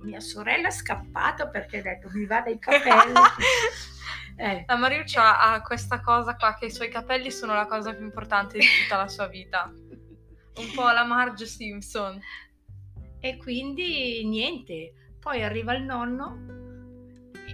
mia 0.00 0.20
sorella 0.20 0.68
è 0.68 0.70
scappata 0.70 1.48
perché 1.48 1.78
ha 1.78 1.82
detto 1.82 2.08
mi 2.12 2.24
va 2.26 2.40
dai 2.40 2.58
capelli. 2.58 3.12
Eh, 4.38 4.64
La 4.66 4.76
Mariuccia 4.76 5.40
ha 5.40 5.62
questa 5.62 6.00
cosa 6.02 6.36
qua 6.36 6.54
che 6.58 6.66
i 6.66 6.70
suoi 6.70 6.90
capelli 6.90 7.30
sono 7.30 7.54
la 7.54 7.64
cosa 7.64 7.94
più 7.94 8.04
importante 8.04 8.58
di 8.58 8.66
tutta 8.82 8.98
la 8.98 9.08
sua 9.08 9.28
vita. 9.28 9.72
Un 9.72 10.72
po' 10.74 10.90
la 10.90 11.04
Marge 11.04 11.46
Simpson. 11.46 12.20
e 13.18 13.36
quindi 13.38 14.22
niente. 14.26 14.92
Poi 15.18 15.42
arriva 15.42 15.72
il 15.74 15.84
nonno 15.84 16.65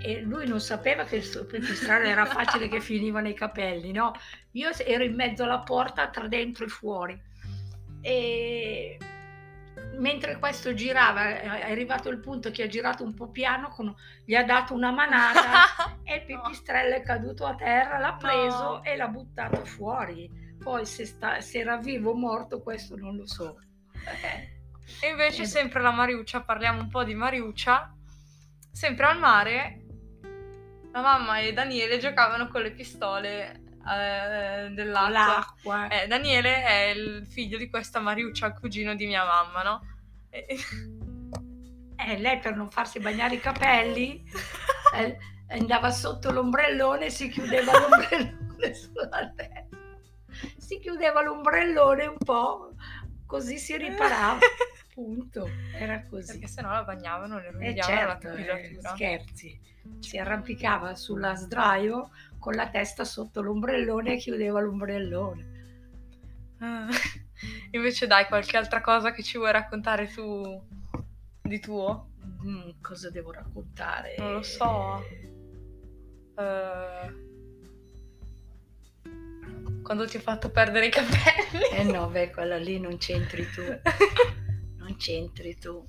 e 0.02 0.20
lui 0.20 0.46
non 0.46 0.60
sapeva 0.60 1.04
che 1.04 1.16
il 1.16 1.24
suo 1.24 1.46
pipistrello 1.46 2.06
era 2.08 2.24
facile 2.24 2.68
che 2.68 2.80
finiva 2.80 3.20
nei 3.20 3.34
capelli, 3.34 3.92
no? 3.92 4.12
Io 4.52 4.70
ero 4.84 5.04
in 5.04 5.14
mezzo 5.14 5.44
alla 5.44 5.60
porta 5.60 6.08
tra 6.08 6.26
dentro 6.28 6.64
e 6.64 6.68
fuori. 6.68 7.20
E 8.00 8.98
mentre 9.98 10.38
questo 10.38 10.74
girava, 10.74 11.40
è 11.40 11.70
arrivato 11.70 12.08
il 12.08 12.18
punto 12.18 12.50
che 12.50 12.64
ha 12.64 12.66
girato 12.66 13.04
un 13.04 13.14
po' 13.14 13.28
piano, 13.30 13.68
con- 13.68 13.94
gli 14.24 14.34
ha 14.34 14.44
dato 14.44 14.74
una 14.74 14.90
manata 14.90 15.98
e 16.02 16.16
il 16.16 16.24
pipistrello 16.24 16.94
è 16.94 17.02
caduto 17.02 17.46
a 17.46 17.54
terra, 17.54 17.98
l'ha 17.98 18.14
preso 18.14 18.62
No. 18.62 18.82
e 18.84 18.96
l'ha 18.96 19.08
buttato 19.08 19.64
fuori. 19.64 20.28
Poi 20.58 20.84
se, 20.86 21.06
sta- 21.06 21.40
se 21.40 21.58
era 21.58 21.76
vivo 21.76 22.10
o 22.10 22.14
morto, 22.14 22.62
questo 22.62 22.96
non 22.96 23.16
lo 23.16 23.26
so. 23.26 23.58
E 25.00 25.08
invece 25.08 25.46
sempre 25.46 25.80
la 25.80 25.90
Mariuccia, 25.92 26.42
parliamo 26.42 26.82
un 26.82 26.88
po' 26.88 27.02
di 27.02 27.14
Mariuccia, 27.14 27.94
sempre 28.70 29.06
al 29.06 29.18
mare, 29.18 29.81
la 30.92 31.00
mamma 31.00 31.40
e 31.40 31.52
Daniele 31.52 31.98
giocavano 31.98 32.48
con 32.48 32.62
le 32.62 32.72
pistole 32.72 33.62
eh, 33.88 34.68
dell'acqua. 34.70 35.08
L'acqua. 35.10 35.88
Eh, 35.88 36.06
Daniele 36.06 36.62
è 36.62 36.92
il 36.94 37.26
figlio 37.26 37.58
di 37.58 37.68
questa 37.68 37.98
Mariuccia, 38.00 38.46
il 38.46 38.54
cugino 38.58 38.94
di 38.94 39.06
mia 39.06 39.24
mamma, 39.24 39.62
no? 39.62 39.80
E- 40.30 40.46
E 42.04 42.18
lei 42.18 42.38
per 42.40 42.56
non 42.56 42.68
farsi 42.68 42.98
bagnare 42.98 43.36
i 43.36 43.40
capelli 43.40 44.24
eh, 44.96 45.16
andava 45.50 45.90
sotto 45.90 46.32
l'ombrellone 46.32 47.06
e 47.06 47.10
si 47.10 47.28
chiudeva 47.28 47.78
l'ombrellone 47.78 48.74
sulla 48.74 49.32
testa. 49.36 49.66
Si 50.56 50.80
chiudeva 50.80 51.22
l'ombrellone 51.22 52.06
un 52.06 52.16
po', 52.18 52.74
così 53.26 53.56
si 53.58 53.76
riparava. 53.76 54.38
Punto. 54.92 55.48
Era 55.74 56.04
così. 56.04 56.32
Perché 56.32 56.46
sennò 56.48 56.70
la 56.70 56.84
bagnavano 56.84 57.38
e 57.38 57.42
le 57.42 57.50
rovinavano 57.50 58.06
la 58.06 58.18
certo, 58.18 58.26
eh, 58.28 58.44
capillatura. 58.44 58.94
scherzi. 58.94 59.60
Si 60.00 60.18
arrampicava 60.18 60.94
sulla 60.94 61.34
sdraio 61.34 62.10
con 62.38 62.54
la 62.54 62.68
testa 62.68 63.04
sotto 63.04 63.40
l'ombrellone 63.40 64.14
e 64.14 64.16
chiudeva 64.18 64.60
l'ombrellone. 64.60 65.50
Ah. 66.58 66.88
Invece 67.72 68.06
dai, 68.06 68.26
qualche 68.26 68.56
altra 68.56 68.80
cosa 68.80 69.12
che 69.12 69.22
ci 69.22 69.38
vuoi 69.38 69.52
raccontare 69.52 70.06
tu 70.06 70.62
di 71.40 71.58
tuo? 71.58 72.10
Mm, 72.44 72.70
cosa 72.80 73.10
devo 73.10 73.32
raccontare? 73.32 74.14
Non 74.18 74.34
lo 74.34 74.42
so. 74.42 75.02
Eh, 76.38 77.30
Quando 79.82 80.06
ti 80.06 80.16
ho 80.16 80.20
fatto 80.20 80.50
perdere 80.50 80.86
i 80.86 80.90
capelli. 80.90 81.64
Eh 81.72 81.82
no, 81.84 82.08
beh, 82.08 82.30
quella 82.30 82.56
lì 82.56 82.78
non 82.78 82.98
c'entri 82.98 83.44
tu. 83.50 83.62
Non 85.02 85.16
c'entri 85.32 85.56
tu. 85.58 85.84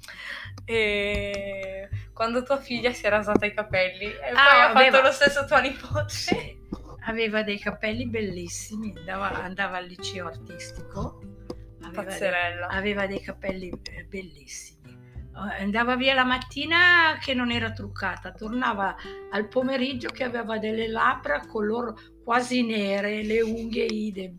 e 0.65 1.87
quando 2.13 2.41
tua 2.43 2.57
figlia 2.59 2.91
si 2.93 3.05
è 3.05 3.09
rasata 3.09 3.45
i 3.45 3.53
capelli 3.53 4.05
e 4.05 4.11
poi 4.11 4.31
Ah, 4.35 4.65
ha 4.67 4.69
aveva- 4.71 4.91
fatto 4.97 5.07
lo 5.07 5.11
stesso 5.11 5.45
tua 5.45 5.59
nipote. 5.59 6.09
Sì, 6.09 6.57
aveva 7.05 7.43
dei 7.43 7.59
capelli 7.59 8.07
bellissimi, 8.07 8.93
andava, 8.97 9.31
andava 9.43 9.77
al 9.77 9.85
liceo 9.85 10.27
artistico. 10.27 11.21
Aveva 11.83 12.01
dei, 12.01 12.05
Pazzerella. 12.05 12.67
aveva 12.67 13.05
dei 13.07 13.21
capelli 13.21 13.69
eh, 13.91 14.03
bellissimi. 14.05 14.71
Eh, 15.35 15.61
Andava 15.61 15.95
via 15.95 16.13
la 16.13 16.23
mattina 16.23 17.17
che 17.21 17.33
non 17.33 17.51
era 17.51 17.71
truccata, 17.71 18.31
tornava 18.31 18.95
al 19.31 19.47
pomeriggio 19.47 20.09
che 20.09 20.23
aveva 20.23 20.57
delle 20.59 20.87
labbra 20.87 21.45
color 21.45 21.93
quasi 22.23 22.63
nere, 22.65 23.21
le 23.23 23.41
unghie 23.41 23.85
idem. 23.85 24.37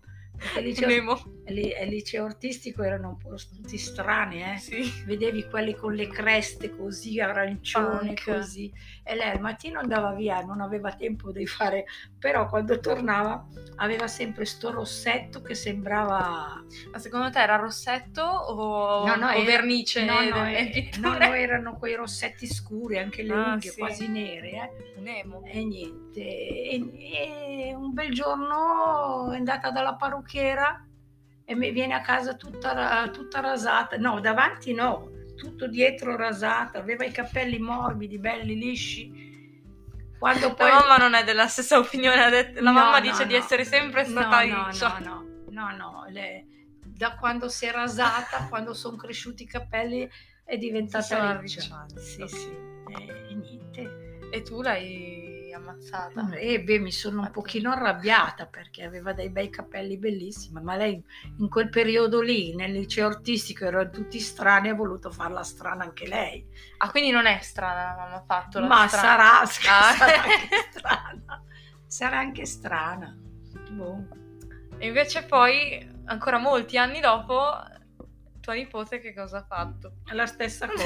Perché 0.53 0.69
il 0.69 1.44
il- 1.47 1.59
il 1.83 1.89
liceo 1.89 2.25
artistico 2.25 2.83
erano 2.83 3.09
un 3.11 3.17
po' 3.19 3.35
tutti 3.35 3.77
strani, 3.79 4.43
eh? 4.43 4.57
Sì. 4.59 4.91
vedevi 5.07 5.45
quelli 5.49 5.75
con 5.75 5.93
le 5.95 6.09
creste 6.09 6.75
così 6.75 7.21
arancione 7.21 8.15
Punk. 8.15 8.25
così 8.25 8.73
e 9.03 9.15
lei 9.15 9.31
al 9.31 9.41
mattino 9.41 9.79
andava 9.81 10.13
via 10.15 10.41
non 10.41 10.61
aveva 10.61 10.93
tempo 10.95 11.31
di 11.33 11.47
fare 11.47 11.85
però 12.19 12.49
quando 12.49 12.79
tornava 12.81 13.47
aveva 13.77 14.07
sempre 14.07 14.45
sto 14.47 14.71
rossetto 14.71 15.43
che 15.43 15.55
sembrava 15.55 16.63
Ma 16.91 16.99
secondo 16.99 17.31
te 17.31 17.41
era 17.41 17.57
rossetto 17.57 18.23
o, 18.23 19.05
No, 19.07 19.15
no, 19.17 19.27
o 19.27 19.31
era- 19.33 19.45
vernice 19.45 20.05
no, 20.05 20.21
no, 20.29 20.49
eh, 20.49 20.71
pitture? 20.73 21.19
no, 21.19 21.27
no, 21.27 21.35
erano 21.35 21.77
quei 21.77 21.95
rossetti 21.95 22.47
scuri 22.47 22.99
anche 22.99 23.23
le 23.23 23.33
Ah, 23.35 23.53
unghie 23.53 23.71
sì. 23.71 23.79
quasi 23.79 24.09
nere 24.09 24.51
eh. 24.51 25.01
Nemo. 25.01 25.43
e 25.45 25.65
niente 25.65 26.21
e, 26.21 27.69
e 27.69 27.75
un 27.75 27.93
bel 27.93 28.13
giorno 28.13 29.31
è 29.33 29.37
andata 29.37 29.71
dalla 29.71 29.95
parrucchiera 29.97 30.87
e 31.45 31.55
mi 31.55 31.71
viene 31.73 31.95
a 31.95 32.01
casa 32.01 32.35
tutta, 32.35 33.09
tutta 33.13 33.41
rasata 33.41 33.97
no 33.99 34.21
davanti 34.21 34.73
no 34.73 35.11
tutto 35.37 35.67
dietro 35.69 36.17
rasata 36.17 36.79
aveva 36.79 37.05
i 37.05 37.13
capelli 37.13 37.59
morbidi 37.59 38.19
belli 38.19 38.57
lisci 38.57 39.33
quando 40.19 40.49
La 40.49 40.55
poi 40.55 40.71
mamma 40.71 40.97
non 40.97 41.13
è 41.15 41.23
della 41.25 41.49
stessa 41.49 41.79
opinione, 41.79 42.23
ha 42.25 42.31
detto- 42.31 42.63
la 42.63 42.71
No, 42.71 42.79
mamma 42.79 42.99
no, 42.99 43.11
dice 43.11 43.27
di 43.27 43.35
no. 43.35 43.39
essere 43.41 43.65
sempre 43.65 44.05
stata 44.05 44.43
no 44.45 44.67
liscia. 44.69 44.99
no 45.01 45.23
no 45.51 45.71
no 45.71 45.77
no 45.77 46.05
le- 46.09 46.47
da 46.87 47.15
quando 47.17 47.49
si 47.49 47.67
è 47.67 47.73
rasata 47.73 48.47
quando 48.49 48.73
sono 48.73 48.97
cresciuti 48.97 49.43
i 49.43 49.47
capelli 49.47 50.09
è 50.45 50.57
diventata 50.57 51.39
riccia 51.41 51.65
arricciati, 51.89 51.99
sì 52.01 52.23
ok. 52.23 52.29
sì 52.29 52.57
e, 52.89 53.09
e 53.31 53.35
niente 53.35 54.29
E 54.31 54.43
tu 54.43 54.63
l'hai 54.63 55.24
ammazzata. 55.57 56.31
E 56.33 56.63
beh, 56.63 56.79
mi 56.79 56.93
sono 56.93 57.21
un 57.23 57.31
pochino 57.31 57.71
arrabbiata 57.73 58.47
perché 58.47 58.85
aveva 58.85 59.13
dei 59.13 59.31
bei 59.31 59.51
capelli 59.51 59.97
bellissimi, 59.99 60.61
ma 60.63 60.77
lei 60.77 61.03
in 61.39 61.49
quel 61.49 61.69
periodo 61.69 62.21
lì, 62.21 62.55
nel 62.55 62.73
liceo 62.73 63.07
artistico, 63.07 63.65
erano 63.65 63.91
tutti 63.91 64.19
strani 64.21 64.69
e 64.69 64.71
ha 64.73 64.75
voluto 64.75 65.11
farla 65.11 65.43
strana 65.43 65.85
anche 65.85 66.07
lei. 66.07 66.47
Ah, 66.79 66.91
quindi 66.91 67.11
non 67.11 67.27
è 67.27 67.39
strana 67.41 67.83
la 67.85 67.97
mamma 67.97 68.17
ha 68.17 68.25
fatto 68.27 68.61
la 68.61 68.67
Ma 68.67 68.87
strana. 68.89 69.47
sarà, 69.47 69.71
Ah. 69.71 69.93
sarà 69.95 70.23
anche 70.23 70.69
strana. 70.71 71.43
Sarà 71.87 72.19
anche 72.19 72.45
strana. 72.47 73.17
Boh. 73.71 74.07
E 74.79 74.87
invece 74.89 75.25
poi, 75.25 75.89
ancora 76.07 76.39
molti 76.39 76.77
anni 76.77 77.01
dopo, 77.01 77.53
tua 78.45 78.55
nipote 78.55 79.01
che 79.01 79.15
cosa 79.15 79.39
ha 79.39 79.43
fatto? 79.43 79.95
La 80.13 80.27
stessa 80.27 80.67
cosa. 80.69 80.85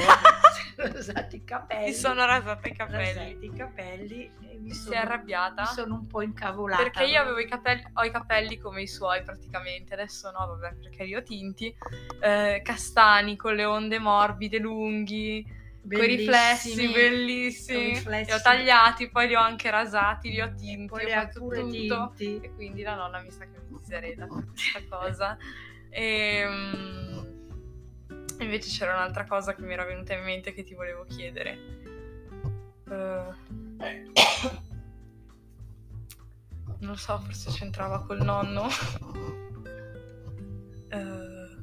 si 0.53 0.73
sono 0.75 0.95
usati 0.97 1.35
i 1.35 1.43
capelli. 1.43 1.91
Si 1.93 1.99
sono 1.99 2.25
rasate 2.25 2.69
i 2.69 2.73
capelli. 2.73 3.13
rasati 3.13 3.45
i 3.45 3.53
capelli 3.53 4.31
e 4.49 4.57
mi 4.57 4.71
Si 4.71 4.81
sono, 4.83 4.95
è 4.95 4.97
arrabbiata. 4.99 5.61
mi 5.63 5.67
sono 5.67 5.93
un 5.95 6.07
po' 6.07 6.21
incavolata. 6.21 6.81
Perché 6.83 7.03
io 7.03 7.21
avevo 7.21 7.39
i 7.39 7.47
capelli, 7.47 7.83
ho 7.93 8.03
i 8.03 8.11
capelli 8.11 8.57
come 8.57 8.81
i 8.83 8.87
suoi 8.87 9.21
praticamente, 9.23 9.93
adesso 9.93 10.31
no, 10.31 10.47
vabbè, 10.47 10.75
perché 10.75 11.03
li 11.03 11.15
ho 11.15 11.21
tinti, 11.23 11.75
eh, 12.21 12.61
castani 12.63 13.35
con 13.35 13.55
le 13.55 13.65
onde 13.65 13.99
morbide, 13.99 14.57
lunghi, 14.59 15.57
con 15.81 16.03
i 16.03 16.05
riflessi 16.15 16.89
Bellissimi. 16.91 17.89
Riflessi. 17.89 18.25
Li 18.31 18.37
ho 18.37 18.41
tagliati, 18.41 19.09
poi 19.09 19.27
li 19.27 19.35
ho 19.35 19.39
anche 19.41 19.69
rasati, 19.69 20.29
li 20.29 20.39
ho 20.41 20.53
tinti, 20.53 20.85
Poi 20.87 21.03
ho 21.03 21.07
le 21.07 21.13
ha 21.13 21.21
fatto 21.23 21.39
tutto. 21.39 22.13
tinti. 22.15 22.39
E 22.45 22.53
quindi 22.53 22.83
la 22.83 22.95
nonna 22.95 23.19
mi 23.21 23.31
sa 23.31 23.45
che 23.45 23.59
mi 23.67 23.77
disereda 23.77 24.27
per 24.31 24.45
questa 24.45 24.81
cosa. 24.87 25.37
E 25.91 26.45
invece 28.43 28.69
c'era 28.69 28.93
un'altra 28.93 29.25
cosa 29.25 29.53
che 29.55 29.61
mi 29.61 29.73
era 29.73 29.85
venuta 29.85 30.13
in 30.13 30.23
mente 30.23 30.53
che 30.53 30.63
ti 30.63 30.73
volevo 30.73 31.05
chiedere. 31.05 31.57
Eh, 32.89 33.33
non 36.79 36.95
so, 36.97 37.19
forse 37.19 37.51
c'entrava 37.51 38.03
col 38.05 38.21
nonno. 38.23 38.67
Eh, 40.89 41.57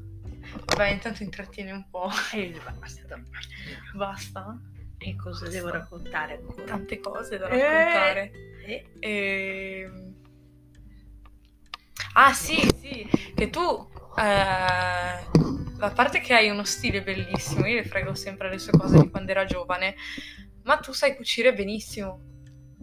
vabbè, 0.65 0.89
intanto 0.91 1.23
intrattieni 1.23 1.71
un 1.71 1.89
po'. 1.91 2.09
E 2.33 2.61
basta. 2.79 3.21
Basta. 3.95 4.61
E 4.99 5.15
cosa 5.17 5.49
devo 5.49 5.69
raccontare 5.69 6.35
ancora? 6.37 6.65
Tante 6.65 6.99
cose 7.01 7.39
da 7.39 7.49
Eh. 7.49 7.59
raccontare. 7.59 8.33
E 8.65 8.85
Ehm, 9.01 10.15
Ah 12.19 12.33
sì, 12.33 12.57
sì, 12.81 13.07
che 13.35 13.51
tu, 13.51 13.91
eh, 14.17 15.27
a 15.79 15.91
parte 15.95 16.21
che 16.21 16.35
hai 16.35 16.49
uno 16.51 16.65
stile 16.65 17.03
bellissimo, 17.03 17.67
io 17.67 17.77
le 17.77 17.85
frego 17.85 18.15
sempre 18.15 18.49
le 18.51 18.59
sue 18.59 18.73
cose 18.73 18.99
di 18.99 19.11
quando 19.11 19.31
era 19.31 19.45
giovane, 19.45 19.95
ma 20.65 20.77
tu 20.79 20.93
sai 20.93 21.15
cucire 21.17 21.53
benissimo. 21.55 22.21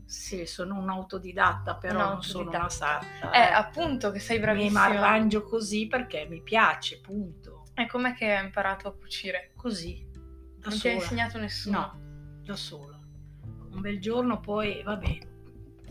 sì, 0.05 0.45
sono 0.45 0.77
un 0.79 0.89
autodidatta, 0.89 1.75
però 1.77 2.03
Un 2.05 2.09
non 2.13 2.23
sono 2.23 2.49
una 2.51 2.69
sarta. 2.69 3.31
Eh, 3.31 3.39
eh. 3.39 3.51
appunto 3.51 4.11
che 4.11 4.19
sei 4.19 4.37
mi 4.37 4.43
bravissimo. 4.43 4.79
arrangio 4.79 5.43
così 5.43 5.87
perché 5.87 6.25
mi 6.29 6.41
piace, 6.41 6.99
punto. 7.01 7.63
E 7.73 7.87
com'è 7.87 8.13
che 8.13 8.31
hai 8.35 8.43
imparato 8.45 8.87
a 8.87 8.93
cucire? 8.95 9.51
Così, 9.55 10.05
da 10.59 10.69
Non 10.69 10.79
ti 10.79 10.87
ha 10.87 10.91
sola. 10.91 10.93
insegnato 10.93 11.39
nessuno? 11.39 11.77
No, 11.79 12.41
da 12.43 12.55
sola. 12.55 12.99
Un 13.71 13.81
bel 13.81 13.99
giorno 13.99 14.39
poi, 14.39 14.83
vabbè, 14.83 15.17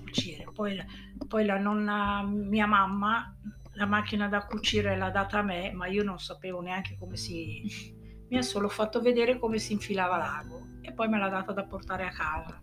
cucire. 0.04 0.44
Poi, 0.54 0.80
poi 1.26 1.44
la 1.44 1.58
nonna, 1.58 2.22
mia 2.24 2.66
mamma, 2.66 3.36
la 3.74 3.86
macchina 3.86 4.28
da 4.28 4.44
cucire 4.44 4.96
l'ha 4.96 5.10
data 5.10 5.38
a 5.38 5.42
me, 5.42 5.72
ma 5.72 5.86
io 5.86 6.02
non 6.02 6.18
sapevo 6.18 6.60
neanche 6.60 6.96
come 6.98 7.16
si... 7.16 8.00
Mi 8.28 8.38
ha 8.38 8.42
solo 8.42 8.68
fatto 8.70 9.00
vedere 9.02 9.38
come 9.38 9.58
si 9.58 9.72
infilava 9.74 10.16
l'ago 10.16 10.66
e 10.80 10.92
poi 10.92 11.06
me 11.08 11.18
l'ha 11.18 11.28
data 11.28 11.52
da 11.52 11.64
portare 11.64 12.06
a 12.06 12.10
casa. 12.10 12.62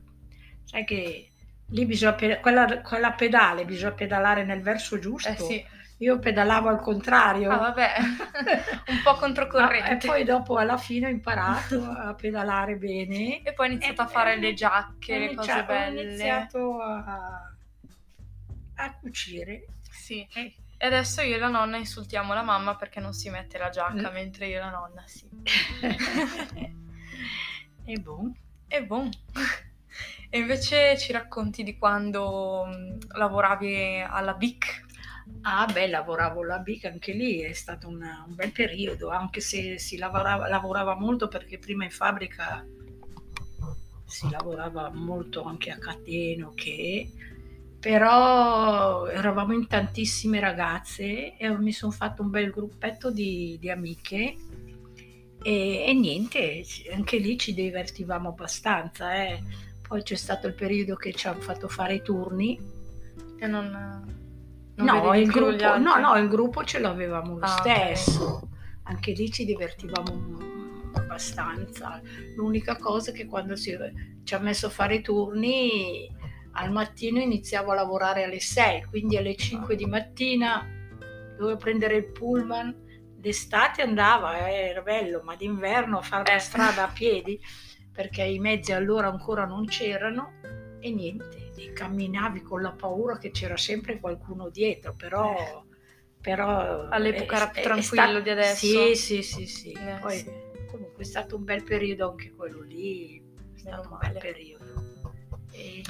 Sai 0.63 0.84
che 0.84 1.32
lì 1.67 1.86
bisogna, 1.86 2.13
pe- 2.13 2.39
quella, 2.39 2.82
quella 2.82 3.12
pedale 3.12 3.65
bisogna 3.65 3.91
pedalare 3.91 4.43
nel 4.43 4.62
verso 4.63 4.98
giusto. 4.98 5.30
Eh 5.30 5.36
sì. 5.38 5.63
Io 6.02 6.17
pedalavo 6.17 6.69
al 6.69 6.80
contrario. 6.82 7.52
Ah 7.52 7.58
vabbè, 7.58 7.93
un 8.89 9.02
po' 9.04 9.10
Ah, 9.12 9.17
controcorrente. 9.19 10.06
e 10.06 10.10
poi 10.10 10.24
dopo 10.24 10.56
alla 10.58 10.78
fine 10.78 11.06
ho 11.08 11.10
imparato 11.10 11.84
a 11.84 12.15
pedalare 12.15 12.76
bene. 12.78 13.41
E 13.43 13.54
poi 13.54 13.67
hai 13.67 13.74
iniziato 13.74 14.02
a 14.02 14.06
E- 14.06 14.10
fare 14.10 14.34
e- 14.34 14.39
le 14.39 14.54
giacche, 14.54 15.13
ho 15.15 15.19
le 15.19 15.26
iniziato- 15.26 15.65
cose 15.65 15.80
belle. 15.80 16.00
Ho 16.00 16.04
iniziato 16.04 16.82
a, 16.82 17.54
a 18.76 18.93
cucire. 19.00 19.65
Sì. 19.91 20.26
E- 20.34 20.56
E 20.81 20.85
adesso 20.85 21.21
io 21.21 21.35
e 21.35 21.39
la 21.39 21.49
nonna 21.49 21.75
insultiamo 21.77 22.33
la 22.33 22.41
mamma 22.41 22.75
perché 22.77 22.99
non 23.01 23.11
si 23.13 23.29
mette 23.29 23.57
la 23.57 23.69
giacca, 23.69 24.09
Mm. 24.09 24.13
mentre 24.13 24.47
io 24.47 24.57
e 24.57 24.59
la 24.59 24.69
nonna 24.69 25.03
sì. 25.05 25.27
e 27.85 27.97
boh. 27.99 28.31
E 28.67 28.85
boh. 28.85 29.09
E 30.29 30.37
invece 30.37 30.97
ci 30.97 31.11
racconti 31.11 31.63
di 31.63 31.77
quando 31.77 32.65
mh, 32.65 33.17
lavoravi 33.17 34.01
alla 34.07 34.33
BIC? 34.35 34.85
Ah, 35.41 35.65
beh, 35.65 35.87
lavoravo 35.87 36.43
alla 36.43 36.59
BIC 36.59 36.85
anche 36.85 37.11
lì, 37.13 37.39
è 37.41 37.51
stato 37.53 37.87
una- 37.87 38.23
un 38.27 38.35
bel 38.35 38.51
periodo, 38.51 39.09
anche 39.09 39.41
se 39.41 39.77
si 39.79 39.97
lavorava, 39.97 40.47
lavorava 40.47 40.95
molto 40.95 41.27
perché 41.27 41.57
prima 41.57 41.83
in 41.83 41.91
fabbrica 41.91 42.65
si 44.05 44.29
lavorava 44.29 44.89
molto 44.91 45.43
anche 45.43 45.71
a 45.71 45.77
cateno, 45.77 46.53
che 46.55 47.11
però 47.79 49.05
eravamo 49.07 49.53
in 49.53 49.67
tantissime 49.67 50.39
ragazze 50.39 51.37
e 51.37 51.49
mi 51.57 51.71
sono 51.71 51.91
fatto 51.91 52.21
un 52.21 52.29
bel 52.29 52.49
gruppetto 52.51 53.09
di, 53.11 53.57
di 53.59 53.69
amiche 53.69 54.35
E, 55.41 55.85
e 55.87 55.93
niente, 55.93 56.63
anche 56.93 57.17
lì 57.17 57.37
ci 57.37 57.53
divertivamo 57.53 58.29
abbastanza. 58.29 59.15
Eh. 59.15 59.41
Poi 59.87 60.03
c'è 60.03 60.15
stato 60.15 60.47
il 60.47 60.53
periodo 60.53 60.95
che 60.95 61.13
ci 61.13 61.27
hanno 61.27 61.39
fatto 61.39 61.69
fare 61.69 61.95
i 61.95 62.01
turni. 62.01 62.59
E 63.39 63.47
non... 63.47 63.69
non 64.75 64.85
No, 64.85 65.15
il 65.15 65.27
gruppo, 65.31 65.77
no, 65.77 65.97
no, 65.97 66.17
il 66.17 66.27
gruppo 66.27 66.65
ce 66.65 66.79
l'avevamo 66.79 67.37
lo 67.37 67.45
Ah, 67.45 67.57
stesso. 67.59 68.49
Anche 68.83 69.13
lì 69.13 69.31
ci 69.31 69.45
divertivamo 69.45 70.37
abbastanza. 70.93 72.01
L'unica 72.35 72.75
cosa 72.75 73.11
è 73.11 73.13
che 73.13 73.25
quando 73.25 73.55
si, 73.55 73.77
ci 74.25 74.35
ha 74.35 74.39
messo 74.39 74.67
a 74.67 74.69
fare 74.69 74.95
i 74.95 75.01
turni, 75.01 76.13
al 76.53 76.71
mattino 76.71 77.19
iniziavo 77.19 77.71
a 77.71 77.75
lavorare 77.75 78.23
alle 78.23 78.39
6, 78.39 78.83
quindi 78.85 79.17
alle 79.17 79.35
5 79.35 79.75
di 79.75 79.85
mattina 79.85 80.67
dovevo 81.38 81.57
prendere 81.57 81.95
il 81.95 82.12
pullman. 82.12 82.88
D'estate 83.19 83.81
andava, 83.81 84.47
eh, 84.47 84.69
era 84.69 84.81
bello, 84.81 85.21
ma 85.23 85.35
d'inverno 85.35 85.97
a 85.97 86.01
fare 86.01 86.23
la 86.31 86.35
Eh. 86.35 86.39
strada 86.39 86.88
a 86.88 86.91
piedi, 86.91 87.39
perché 87.91 88.23
i 88.23 88.39
mezzi 88.39 88.71
allora 88.71 89.07
ancora 89.09 89.45
non 89.45 89.65
c'erano 89.65 90.33
e 90.79 90.89
niente, 90.91 91.73
camminavi 91.73 92.41
con 92.41 92.62
la 92.62 92.71
paura 92.71 93.17
che 93.17 93.31
c'era 93.31 93.57
sempre 93.57 93.99
qualcuno 93.99 94.49
dietro, 94.49 94.93
però... 94.95 95.65
però 96.21 96.88
All'epoca 96.89 97.33
è- 97.33 97.38
era 97.38 97.49
più 97.49 97.62
tranquillo 97.62 97.81
sta- 98.12 98.19
di 98.21 98.29
adesso. 98.29 98.65
Sì, 98.65 98.95
sì, 98.95 99.21
sì, 99.23 99.45
sì. 99.45 99.71
Eh, 99.73 99.97
Poi 99.99 100.17
sì. 100.17 100.31
comunque 100.71 101.03
è 101.03 101.05
stato 101.05 101.35
un 101.35 101.43
bel 101.43 101.63
periodo 101.63 102.09
anche 102.12 102.31
quello 102.33 102.62
lì, 102.62 103.21
è 103.55 103.57
stato 103.59 103.81
Meno 103.83 103.91
un 103.91 103.97
bel 103.99 104.07
male. 104.13 104.19
periodo. 104.19 104.63
E. 105.51 105.81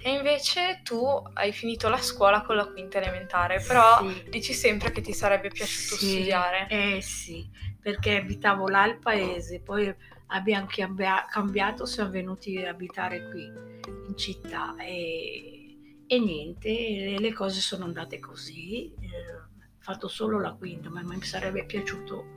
E 0.00 0.10
invece 0.12 0.80
tu 0.84 1.04
hai 1.34 1.52
finito 1.52 1.88
la 1.88 1.96
scuola 1.98 2.42
con 2.42 2.54
la 2.56 2.66
quinta 2.66 2.98
elementare, 2.98 3.60
però 3.60 3.98
Sì. 4.00 4.30
dici 4.30 4.52
sempre 4.52 4.92
che 4.92 5.00
ti 5.00 5.12
sarebbe 5.12 5.48
piaciuto 5.48 5.96
Sì, 5.96 6.08
studiare. 6.10 6.66
Eh 6.70 7.00
sì, 7.00 7.48
perché 7.80 8.16
abitavo 8.18 8.68
là 8.68 8.82
al 8.82 8.98
paese, 8.98 9.60
poi 9.60 9.92
abbiamo 10.28 10.66
cambia- 10.68 11.26
cambiato, 11.28 11.84
siamo 11.84 12.10
venuti 12.10 12.56
a 12.64 12.70
abitare 12.70 13.28
qui 13.30 13.44
in 13.44 14.16
città 14.16 14.76
e, 14.78 15.76
e 16.06 16.18
niente, 16.20 17.16
le, 17.18 17.32
cose 17.32 17.60
sono 17.60 17.84
andate 17.84 18.18
così. 18.20 18.92
eh, 19.00 19.32
Ho 19.36 19.80
fatto 19.94 20.08
solo 20.08 20.38
la 20.38 20.52
quinta, 20.52 20.90
ma 20.90 21.02
mi 21.02 21.20
sarebbe 21.22 21.64
piaciuto 21.64 22.34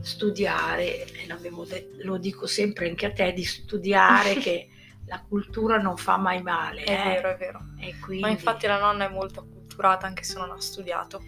studiare, 0.00 1.04
e 1.12 1.26
detto- 1.64 2.02
lo 2.04 2.16
dico 2.16 2.46
sempre 2.46 2.88
anche 2.88 3.06
a 3.06 3.12
te, 3.12 3.32
di 3.32 3.44
studiare 3.44 4.34
che 4.40 4.68
la 5.10 5.20
cultura 5.28 5.76
non 5.76 5.96
fa 5.96 6.16
mai 6.16 6.40
male. 6.40 6.84
È 6.84 6.92
eh, 6.92 7.02
vero, 7.14 7.30
è 7.30 7.36
vero. 7.36 7.60
E 7.78 7.98
quindi, 7.98 8.22
Ma 8.22 8.28
infatti 8.30 8.68
la 8.68 8.78
nonna 8.78 9.06
è 9.08 9.12
molto 9.12 9.40
acculturata 9.40 10.06
anche 10.06 10.22
se 10.22 10.38
non 10.38 10.52
ha 10.52 10.60
studiato. 10.60 11.20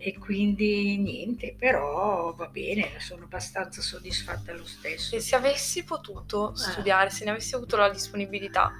e 0.00 0.16
quindi 0.16 0.96
niente, 0.96 1.54
però 1.58 2.32
va 2.32 2.46
bene, 2.46 2.98
sono 3.00 3.24
abbastanza 3.24 3.82
soddisfatta 3.82 4.52
lo 4.54 4.64
stesso. 4.64 5.14
E 5.16 5.20
se 5.20 5.34
avessi 5.36 5.84
potuto 5.84 6.52
Eh. 6.52 6.56
studiare, 6.56 7.10
se 7.10 7.24
ne 7.24 7.32
avessi 7.32 7.54
avuto 7.56 7.76
la 7.76 7.90
disponibilità, 7.90 8.72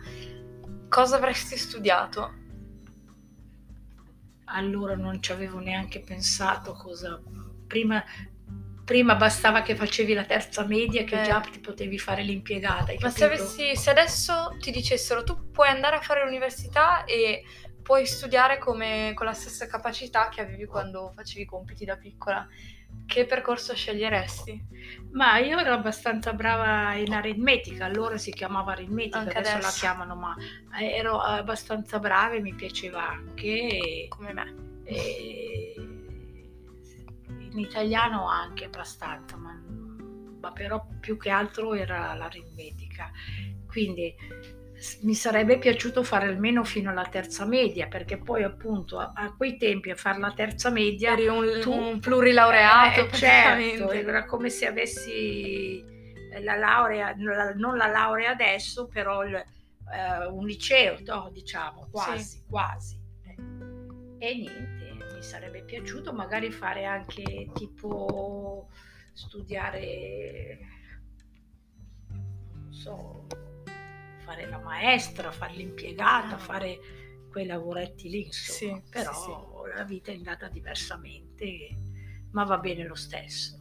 cosa 0.89 1.17
avresti 1.17 1.57
studiato? 1.59 2.33
Allora 4.51 4.95
non 4.97 5.21
ci 5.21 5.33
avevo 5.33 5.59
neanche 5.59 6.01
pensato 6.01 6.73
cosa... 6.73 7.21
Prima, 7.67 8.03
prima 8.89 9.17
bastava 9.17 9.61
che 9.61 9.75
facevi 9.77 10.15
la 10.15 10.25
terza 10.25 10.65
media 10.65 11.05
che 11.05 11.21
Eh. 11.21 11.25
già 11.25 11.41
ti 11.41 11.59
potevi 11.59 11.99
fare 11.99 12.23
l'impiegata. 12.23 12.95
Ma 13.01 13.11
se, 13.11 13.25
avessi, 13.27 13.77
se 13.77 13.91
adesso 13.91 14.57
ti 14.59 14.71
dicessero 14.71 15.23
tu 15.25 15.51
puoi 15.51 15.69
andare 15.69 15.97
a 15.97 16.01
fare 16.01 16.25
l'università 16.25 17.05
e 17.05 17.45
puoi 17.83 18.07
studiare 18.07 18.57
come, 18.59 19.13
con 19.15 19.27
la 19.27 19.35
stessa 19.35 19.67
capacità 19.67 20.31
che 20.31 20.41
avevi 20.41 20.65
quando 20.65 21.13
facevi 21.15 21.43
i 21.43 21.45
compiti 21.45 21.85
da 21.85 21.97
piccola, 21.97 22.47
che 23.07 23.27
percorso 23.27 23.75
sceglieresti? 23.75 24.65
Ma 25.13 25.37
io 25.37 25.59
ero 25.59 25.75
abbastanza 25.75 26.33
brava 26.33 26.95
in 26.95 27.13
aritmetica, 27.13 27.85
allora 27.85 28.17
si 28.17 28.31
chiamava 28.33 28.73
aritmetica, 28.73 29.19
Anche 29.19 29.37
adesso, 29.37 29.53
la 29.53 29.59
adesso. 29.59 29.79
chiamano, 29.81 30.15
ma 30.17 30.35
ero 30.81 31.21
abbastanza 31.21 31.99
brava 31.99 32.35
e 32.37 32.41
mi 32.41 32.55
piaceva 32.55 33.07
anche. 33.07 34.07
Come 34.09 34.33
me. 34.33 34.67
e 34.91 35.68
in 37.53 37.59
italiano 37.59 38.29
anche 38.29 38.65
abbastanza, 38.67 39.37
ma, 39.37 39.53
ma 40.41 40.53
però 40.53 40.87
più 41.01 41.17
che 41.17 41.31
altro 41.31 41.75
era 41.75 42.15
l'aritmetica. 42.15 43.11
Quindi 43.67 44.15
mi 45.03 45.15
sarebbe 45.15 45.59
piaciuto 45.59 46.05
fare 46.05 46.29
almeno 46.29 46.63
fino 46.63 46.91
alla 46.91 47.05
terza 47.07 47.45
media, 47.45 47.89
perché 47.89 48.17
poi 48.19 48.45
appunto 48.45 48.99
a, 48.99 49.13
a 49.15 49.35
quei 49.35 49.57
tempi 49.57 49.91
a 49.91 49.97
fare 49.97 50.19
la 50.21 50.33
terza 50.33 50.71
media 50.71 51.13
Eri 51.13 51.27
un, 51.27 51.59
tu- 51.61 51.73
un 51.73 51.99
plurilaureato 51.99 53.01
eh, 53.07 53.11
certo, 53.13 53.91
era 53.91 54.25
come 54.25 54.51
se 54.51 54.67
avessi 54.67 55.85
la 56.43 56.55
laurea, 56.55 57.15
la- 57.19 57.55
non 57.55 57.77
la 57.77 57.89
laurea 57.89 58.31
adesso, 58.31 58.87
però 58.87 59.25
il, 59.25 59.35
eh, 59.35 60.27
un 60.31 60.47
liceo, 60.47 60.99
no, 61.05 61.29
diciamo, 61.33 61.89
quasi, 61.91 62.45
quasi. 62.49 63.01
eh. 63.25 64.27
E 64.27 64.35
niente, 64.37 64.78
mi 65.19 65.25
sarebbe 65.25 65.63
piaciuto 65.63 66.13
magari 66.13 66.53
fare 66.53 66.85
anche 66.85 67.51
tipo 67.53 68.69
studiare, 69.13 70.59
non 72.11 72.73
so, 72.73 73.27
fare 74.25 74.47
la 74.49 74.59
maestra, 74.59 75.33
fare 75.33 75.55
l'impiegata, 75.55 76.37
Ah. 76.37 76.39
fare 76.39 76.79
quei 77.33 77.47
lavoretti 77.47 78.09
lì, 78.09 78.27
insomma. 78.27 78.77
Sì, 78.77 78.83
sì, 78.85 78.91
Però 78.91 79.67
la 79.75 79.83
vita 79.83 80.13
è 80.13 80.15
andata 80.15 80.47
diversamente, 80.47 81.77
ma 82.31 82.45
va 82.45 82.59
bene 82.59 82.85
lo 82.87 82.95
stesso. 82.95 83.59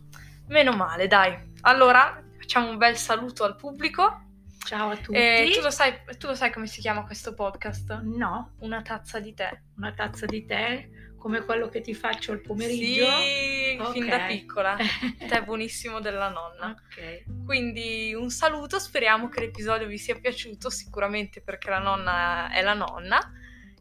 Meno 0.50 0.74
male, 0.76 1.08
dai. 1.08 1.54
Allora, 1.62 2.24
facciamo 2.38 2.70
un 2.70 2.78
bel 2.78 2.96
saluto 2.98 3.44
al 3.44 3.56
pubblico. 3.56 4.26
Ciao 4.60 4.92
a 4.92 4.96
tutti. 4.98 5.18
E 5.18 5.50
tu 5.56 5.62
lo, 5.62 5.72
sai, 5.72 6.02
tu 6.20 6.28
lo 6.28 6.36
sai 6.36 6.52
come 6.52 6.68
si 6.68 6.82
chiama 6.82 7.04
questo 7.04 7.34
podcast? 7.34 8.00
No, 8.04 8.54
Una 8.60 8.82
tazza 8.84 9.20
di 9.20 9.34
tè. 9.34 9.60
una 9.78 9.94
tazza 9.94 10.26
di 10.28 10.46
tè 10.46 10.88
come 11.28 11.44
quello 11.44 11.68
che 11.68 11.82
ti 11.82 11.94
faccio 11.94 12.32
al 12.32 12.40
pomeriggio. 12.40 13.06
Sì, 13.06 13.78
fin 13.92 14.08
da 14.08 14.20
piccola. 14.28 14.78
Tè 15.28 15.44
buonissimo 15.44 16.00
della 16.00 16.30
nonna. 16.30 16.70
ok. 16.70 17.44
Quindi 17.44 18.14
un 18.14 18.30
saluto, 18.30 18.80
speriamo 18.80 19.28
che 19.28 19.42
l'episodio 19.42 19.88
vi 19.88 19.98
sia 19.98 20.16
piaciuto, 20.18 20.70
sicuramente 20.70 21.42
perché 21.42 21.70
la 21.70 21.80
nonna 21.80 22.50
è 22.50 22.62
la 22.62 22.74
nonna. 22.74 23.20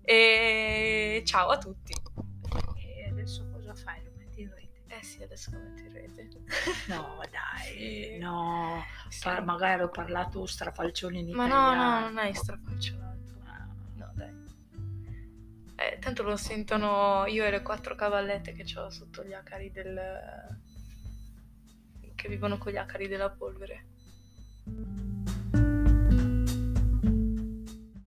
E 0.03 1.23
ciao 1.25 1.51
a 1.51 1.59
tutti. 1.59 1.95
E 2.81 3.09
adesso 3.09 3.49
cosa 3.53 3.75
fai? 3.77 4.03
Lo 4.03 4.11
metti 4.17 4.41
in 4.41 4.51
rete? 4.53 4.83
Eh 4.99 5.05
sì, 5.05 5.23
adesso 5.23 5.51
lo 5.53 5.59
metterete. 5.59 6.05
No, 6.89 7.21
dai, 7.31 7.77
Sì. 7.79 8.19
no. 8.19 8.85
Sì. 9.09 9.29
Magari 9.45 9.83
ho 9.83 9.89
parlato 9.89 10.47
strafalcioni 10.47 11.21
in 11.21 11.31
Ma 11.35 11.47
no, 11.47 11.55
italiano. 11.55 12.01
no, 12.01 12.07
non 12.07 12.19
hai 12.19 12.35
strafalcionato. 12.35 13.16
Eh, 15.79 15.99
tanto 16.01 16.23
lo 16.23 16.37
sentono 16.37 17.27
io 17.27 17.45
e 17.45 17.51
le 17.51 17.63
quattro 17.63 17.95
cavallette 17.95 18.55
che 18.55 18.65
ho 18.79 18.89
sotto 18.89 19.23
gli 19.23 19.35
acari 19.35 19.71
del... 19.71 20.01
che 22.15 22.29
vivono 22.29 22.57
con 22.57 22.73
gli 22.73 22.79
acari 22.79 23.09
della 23.09 23.31
polvere. 23.31 23.85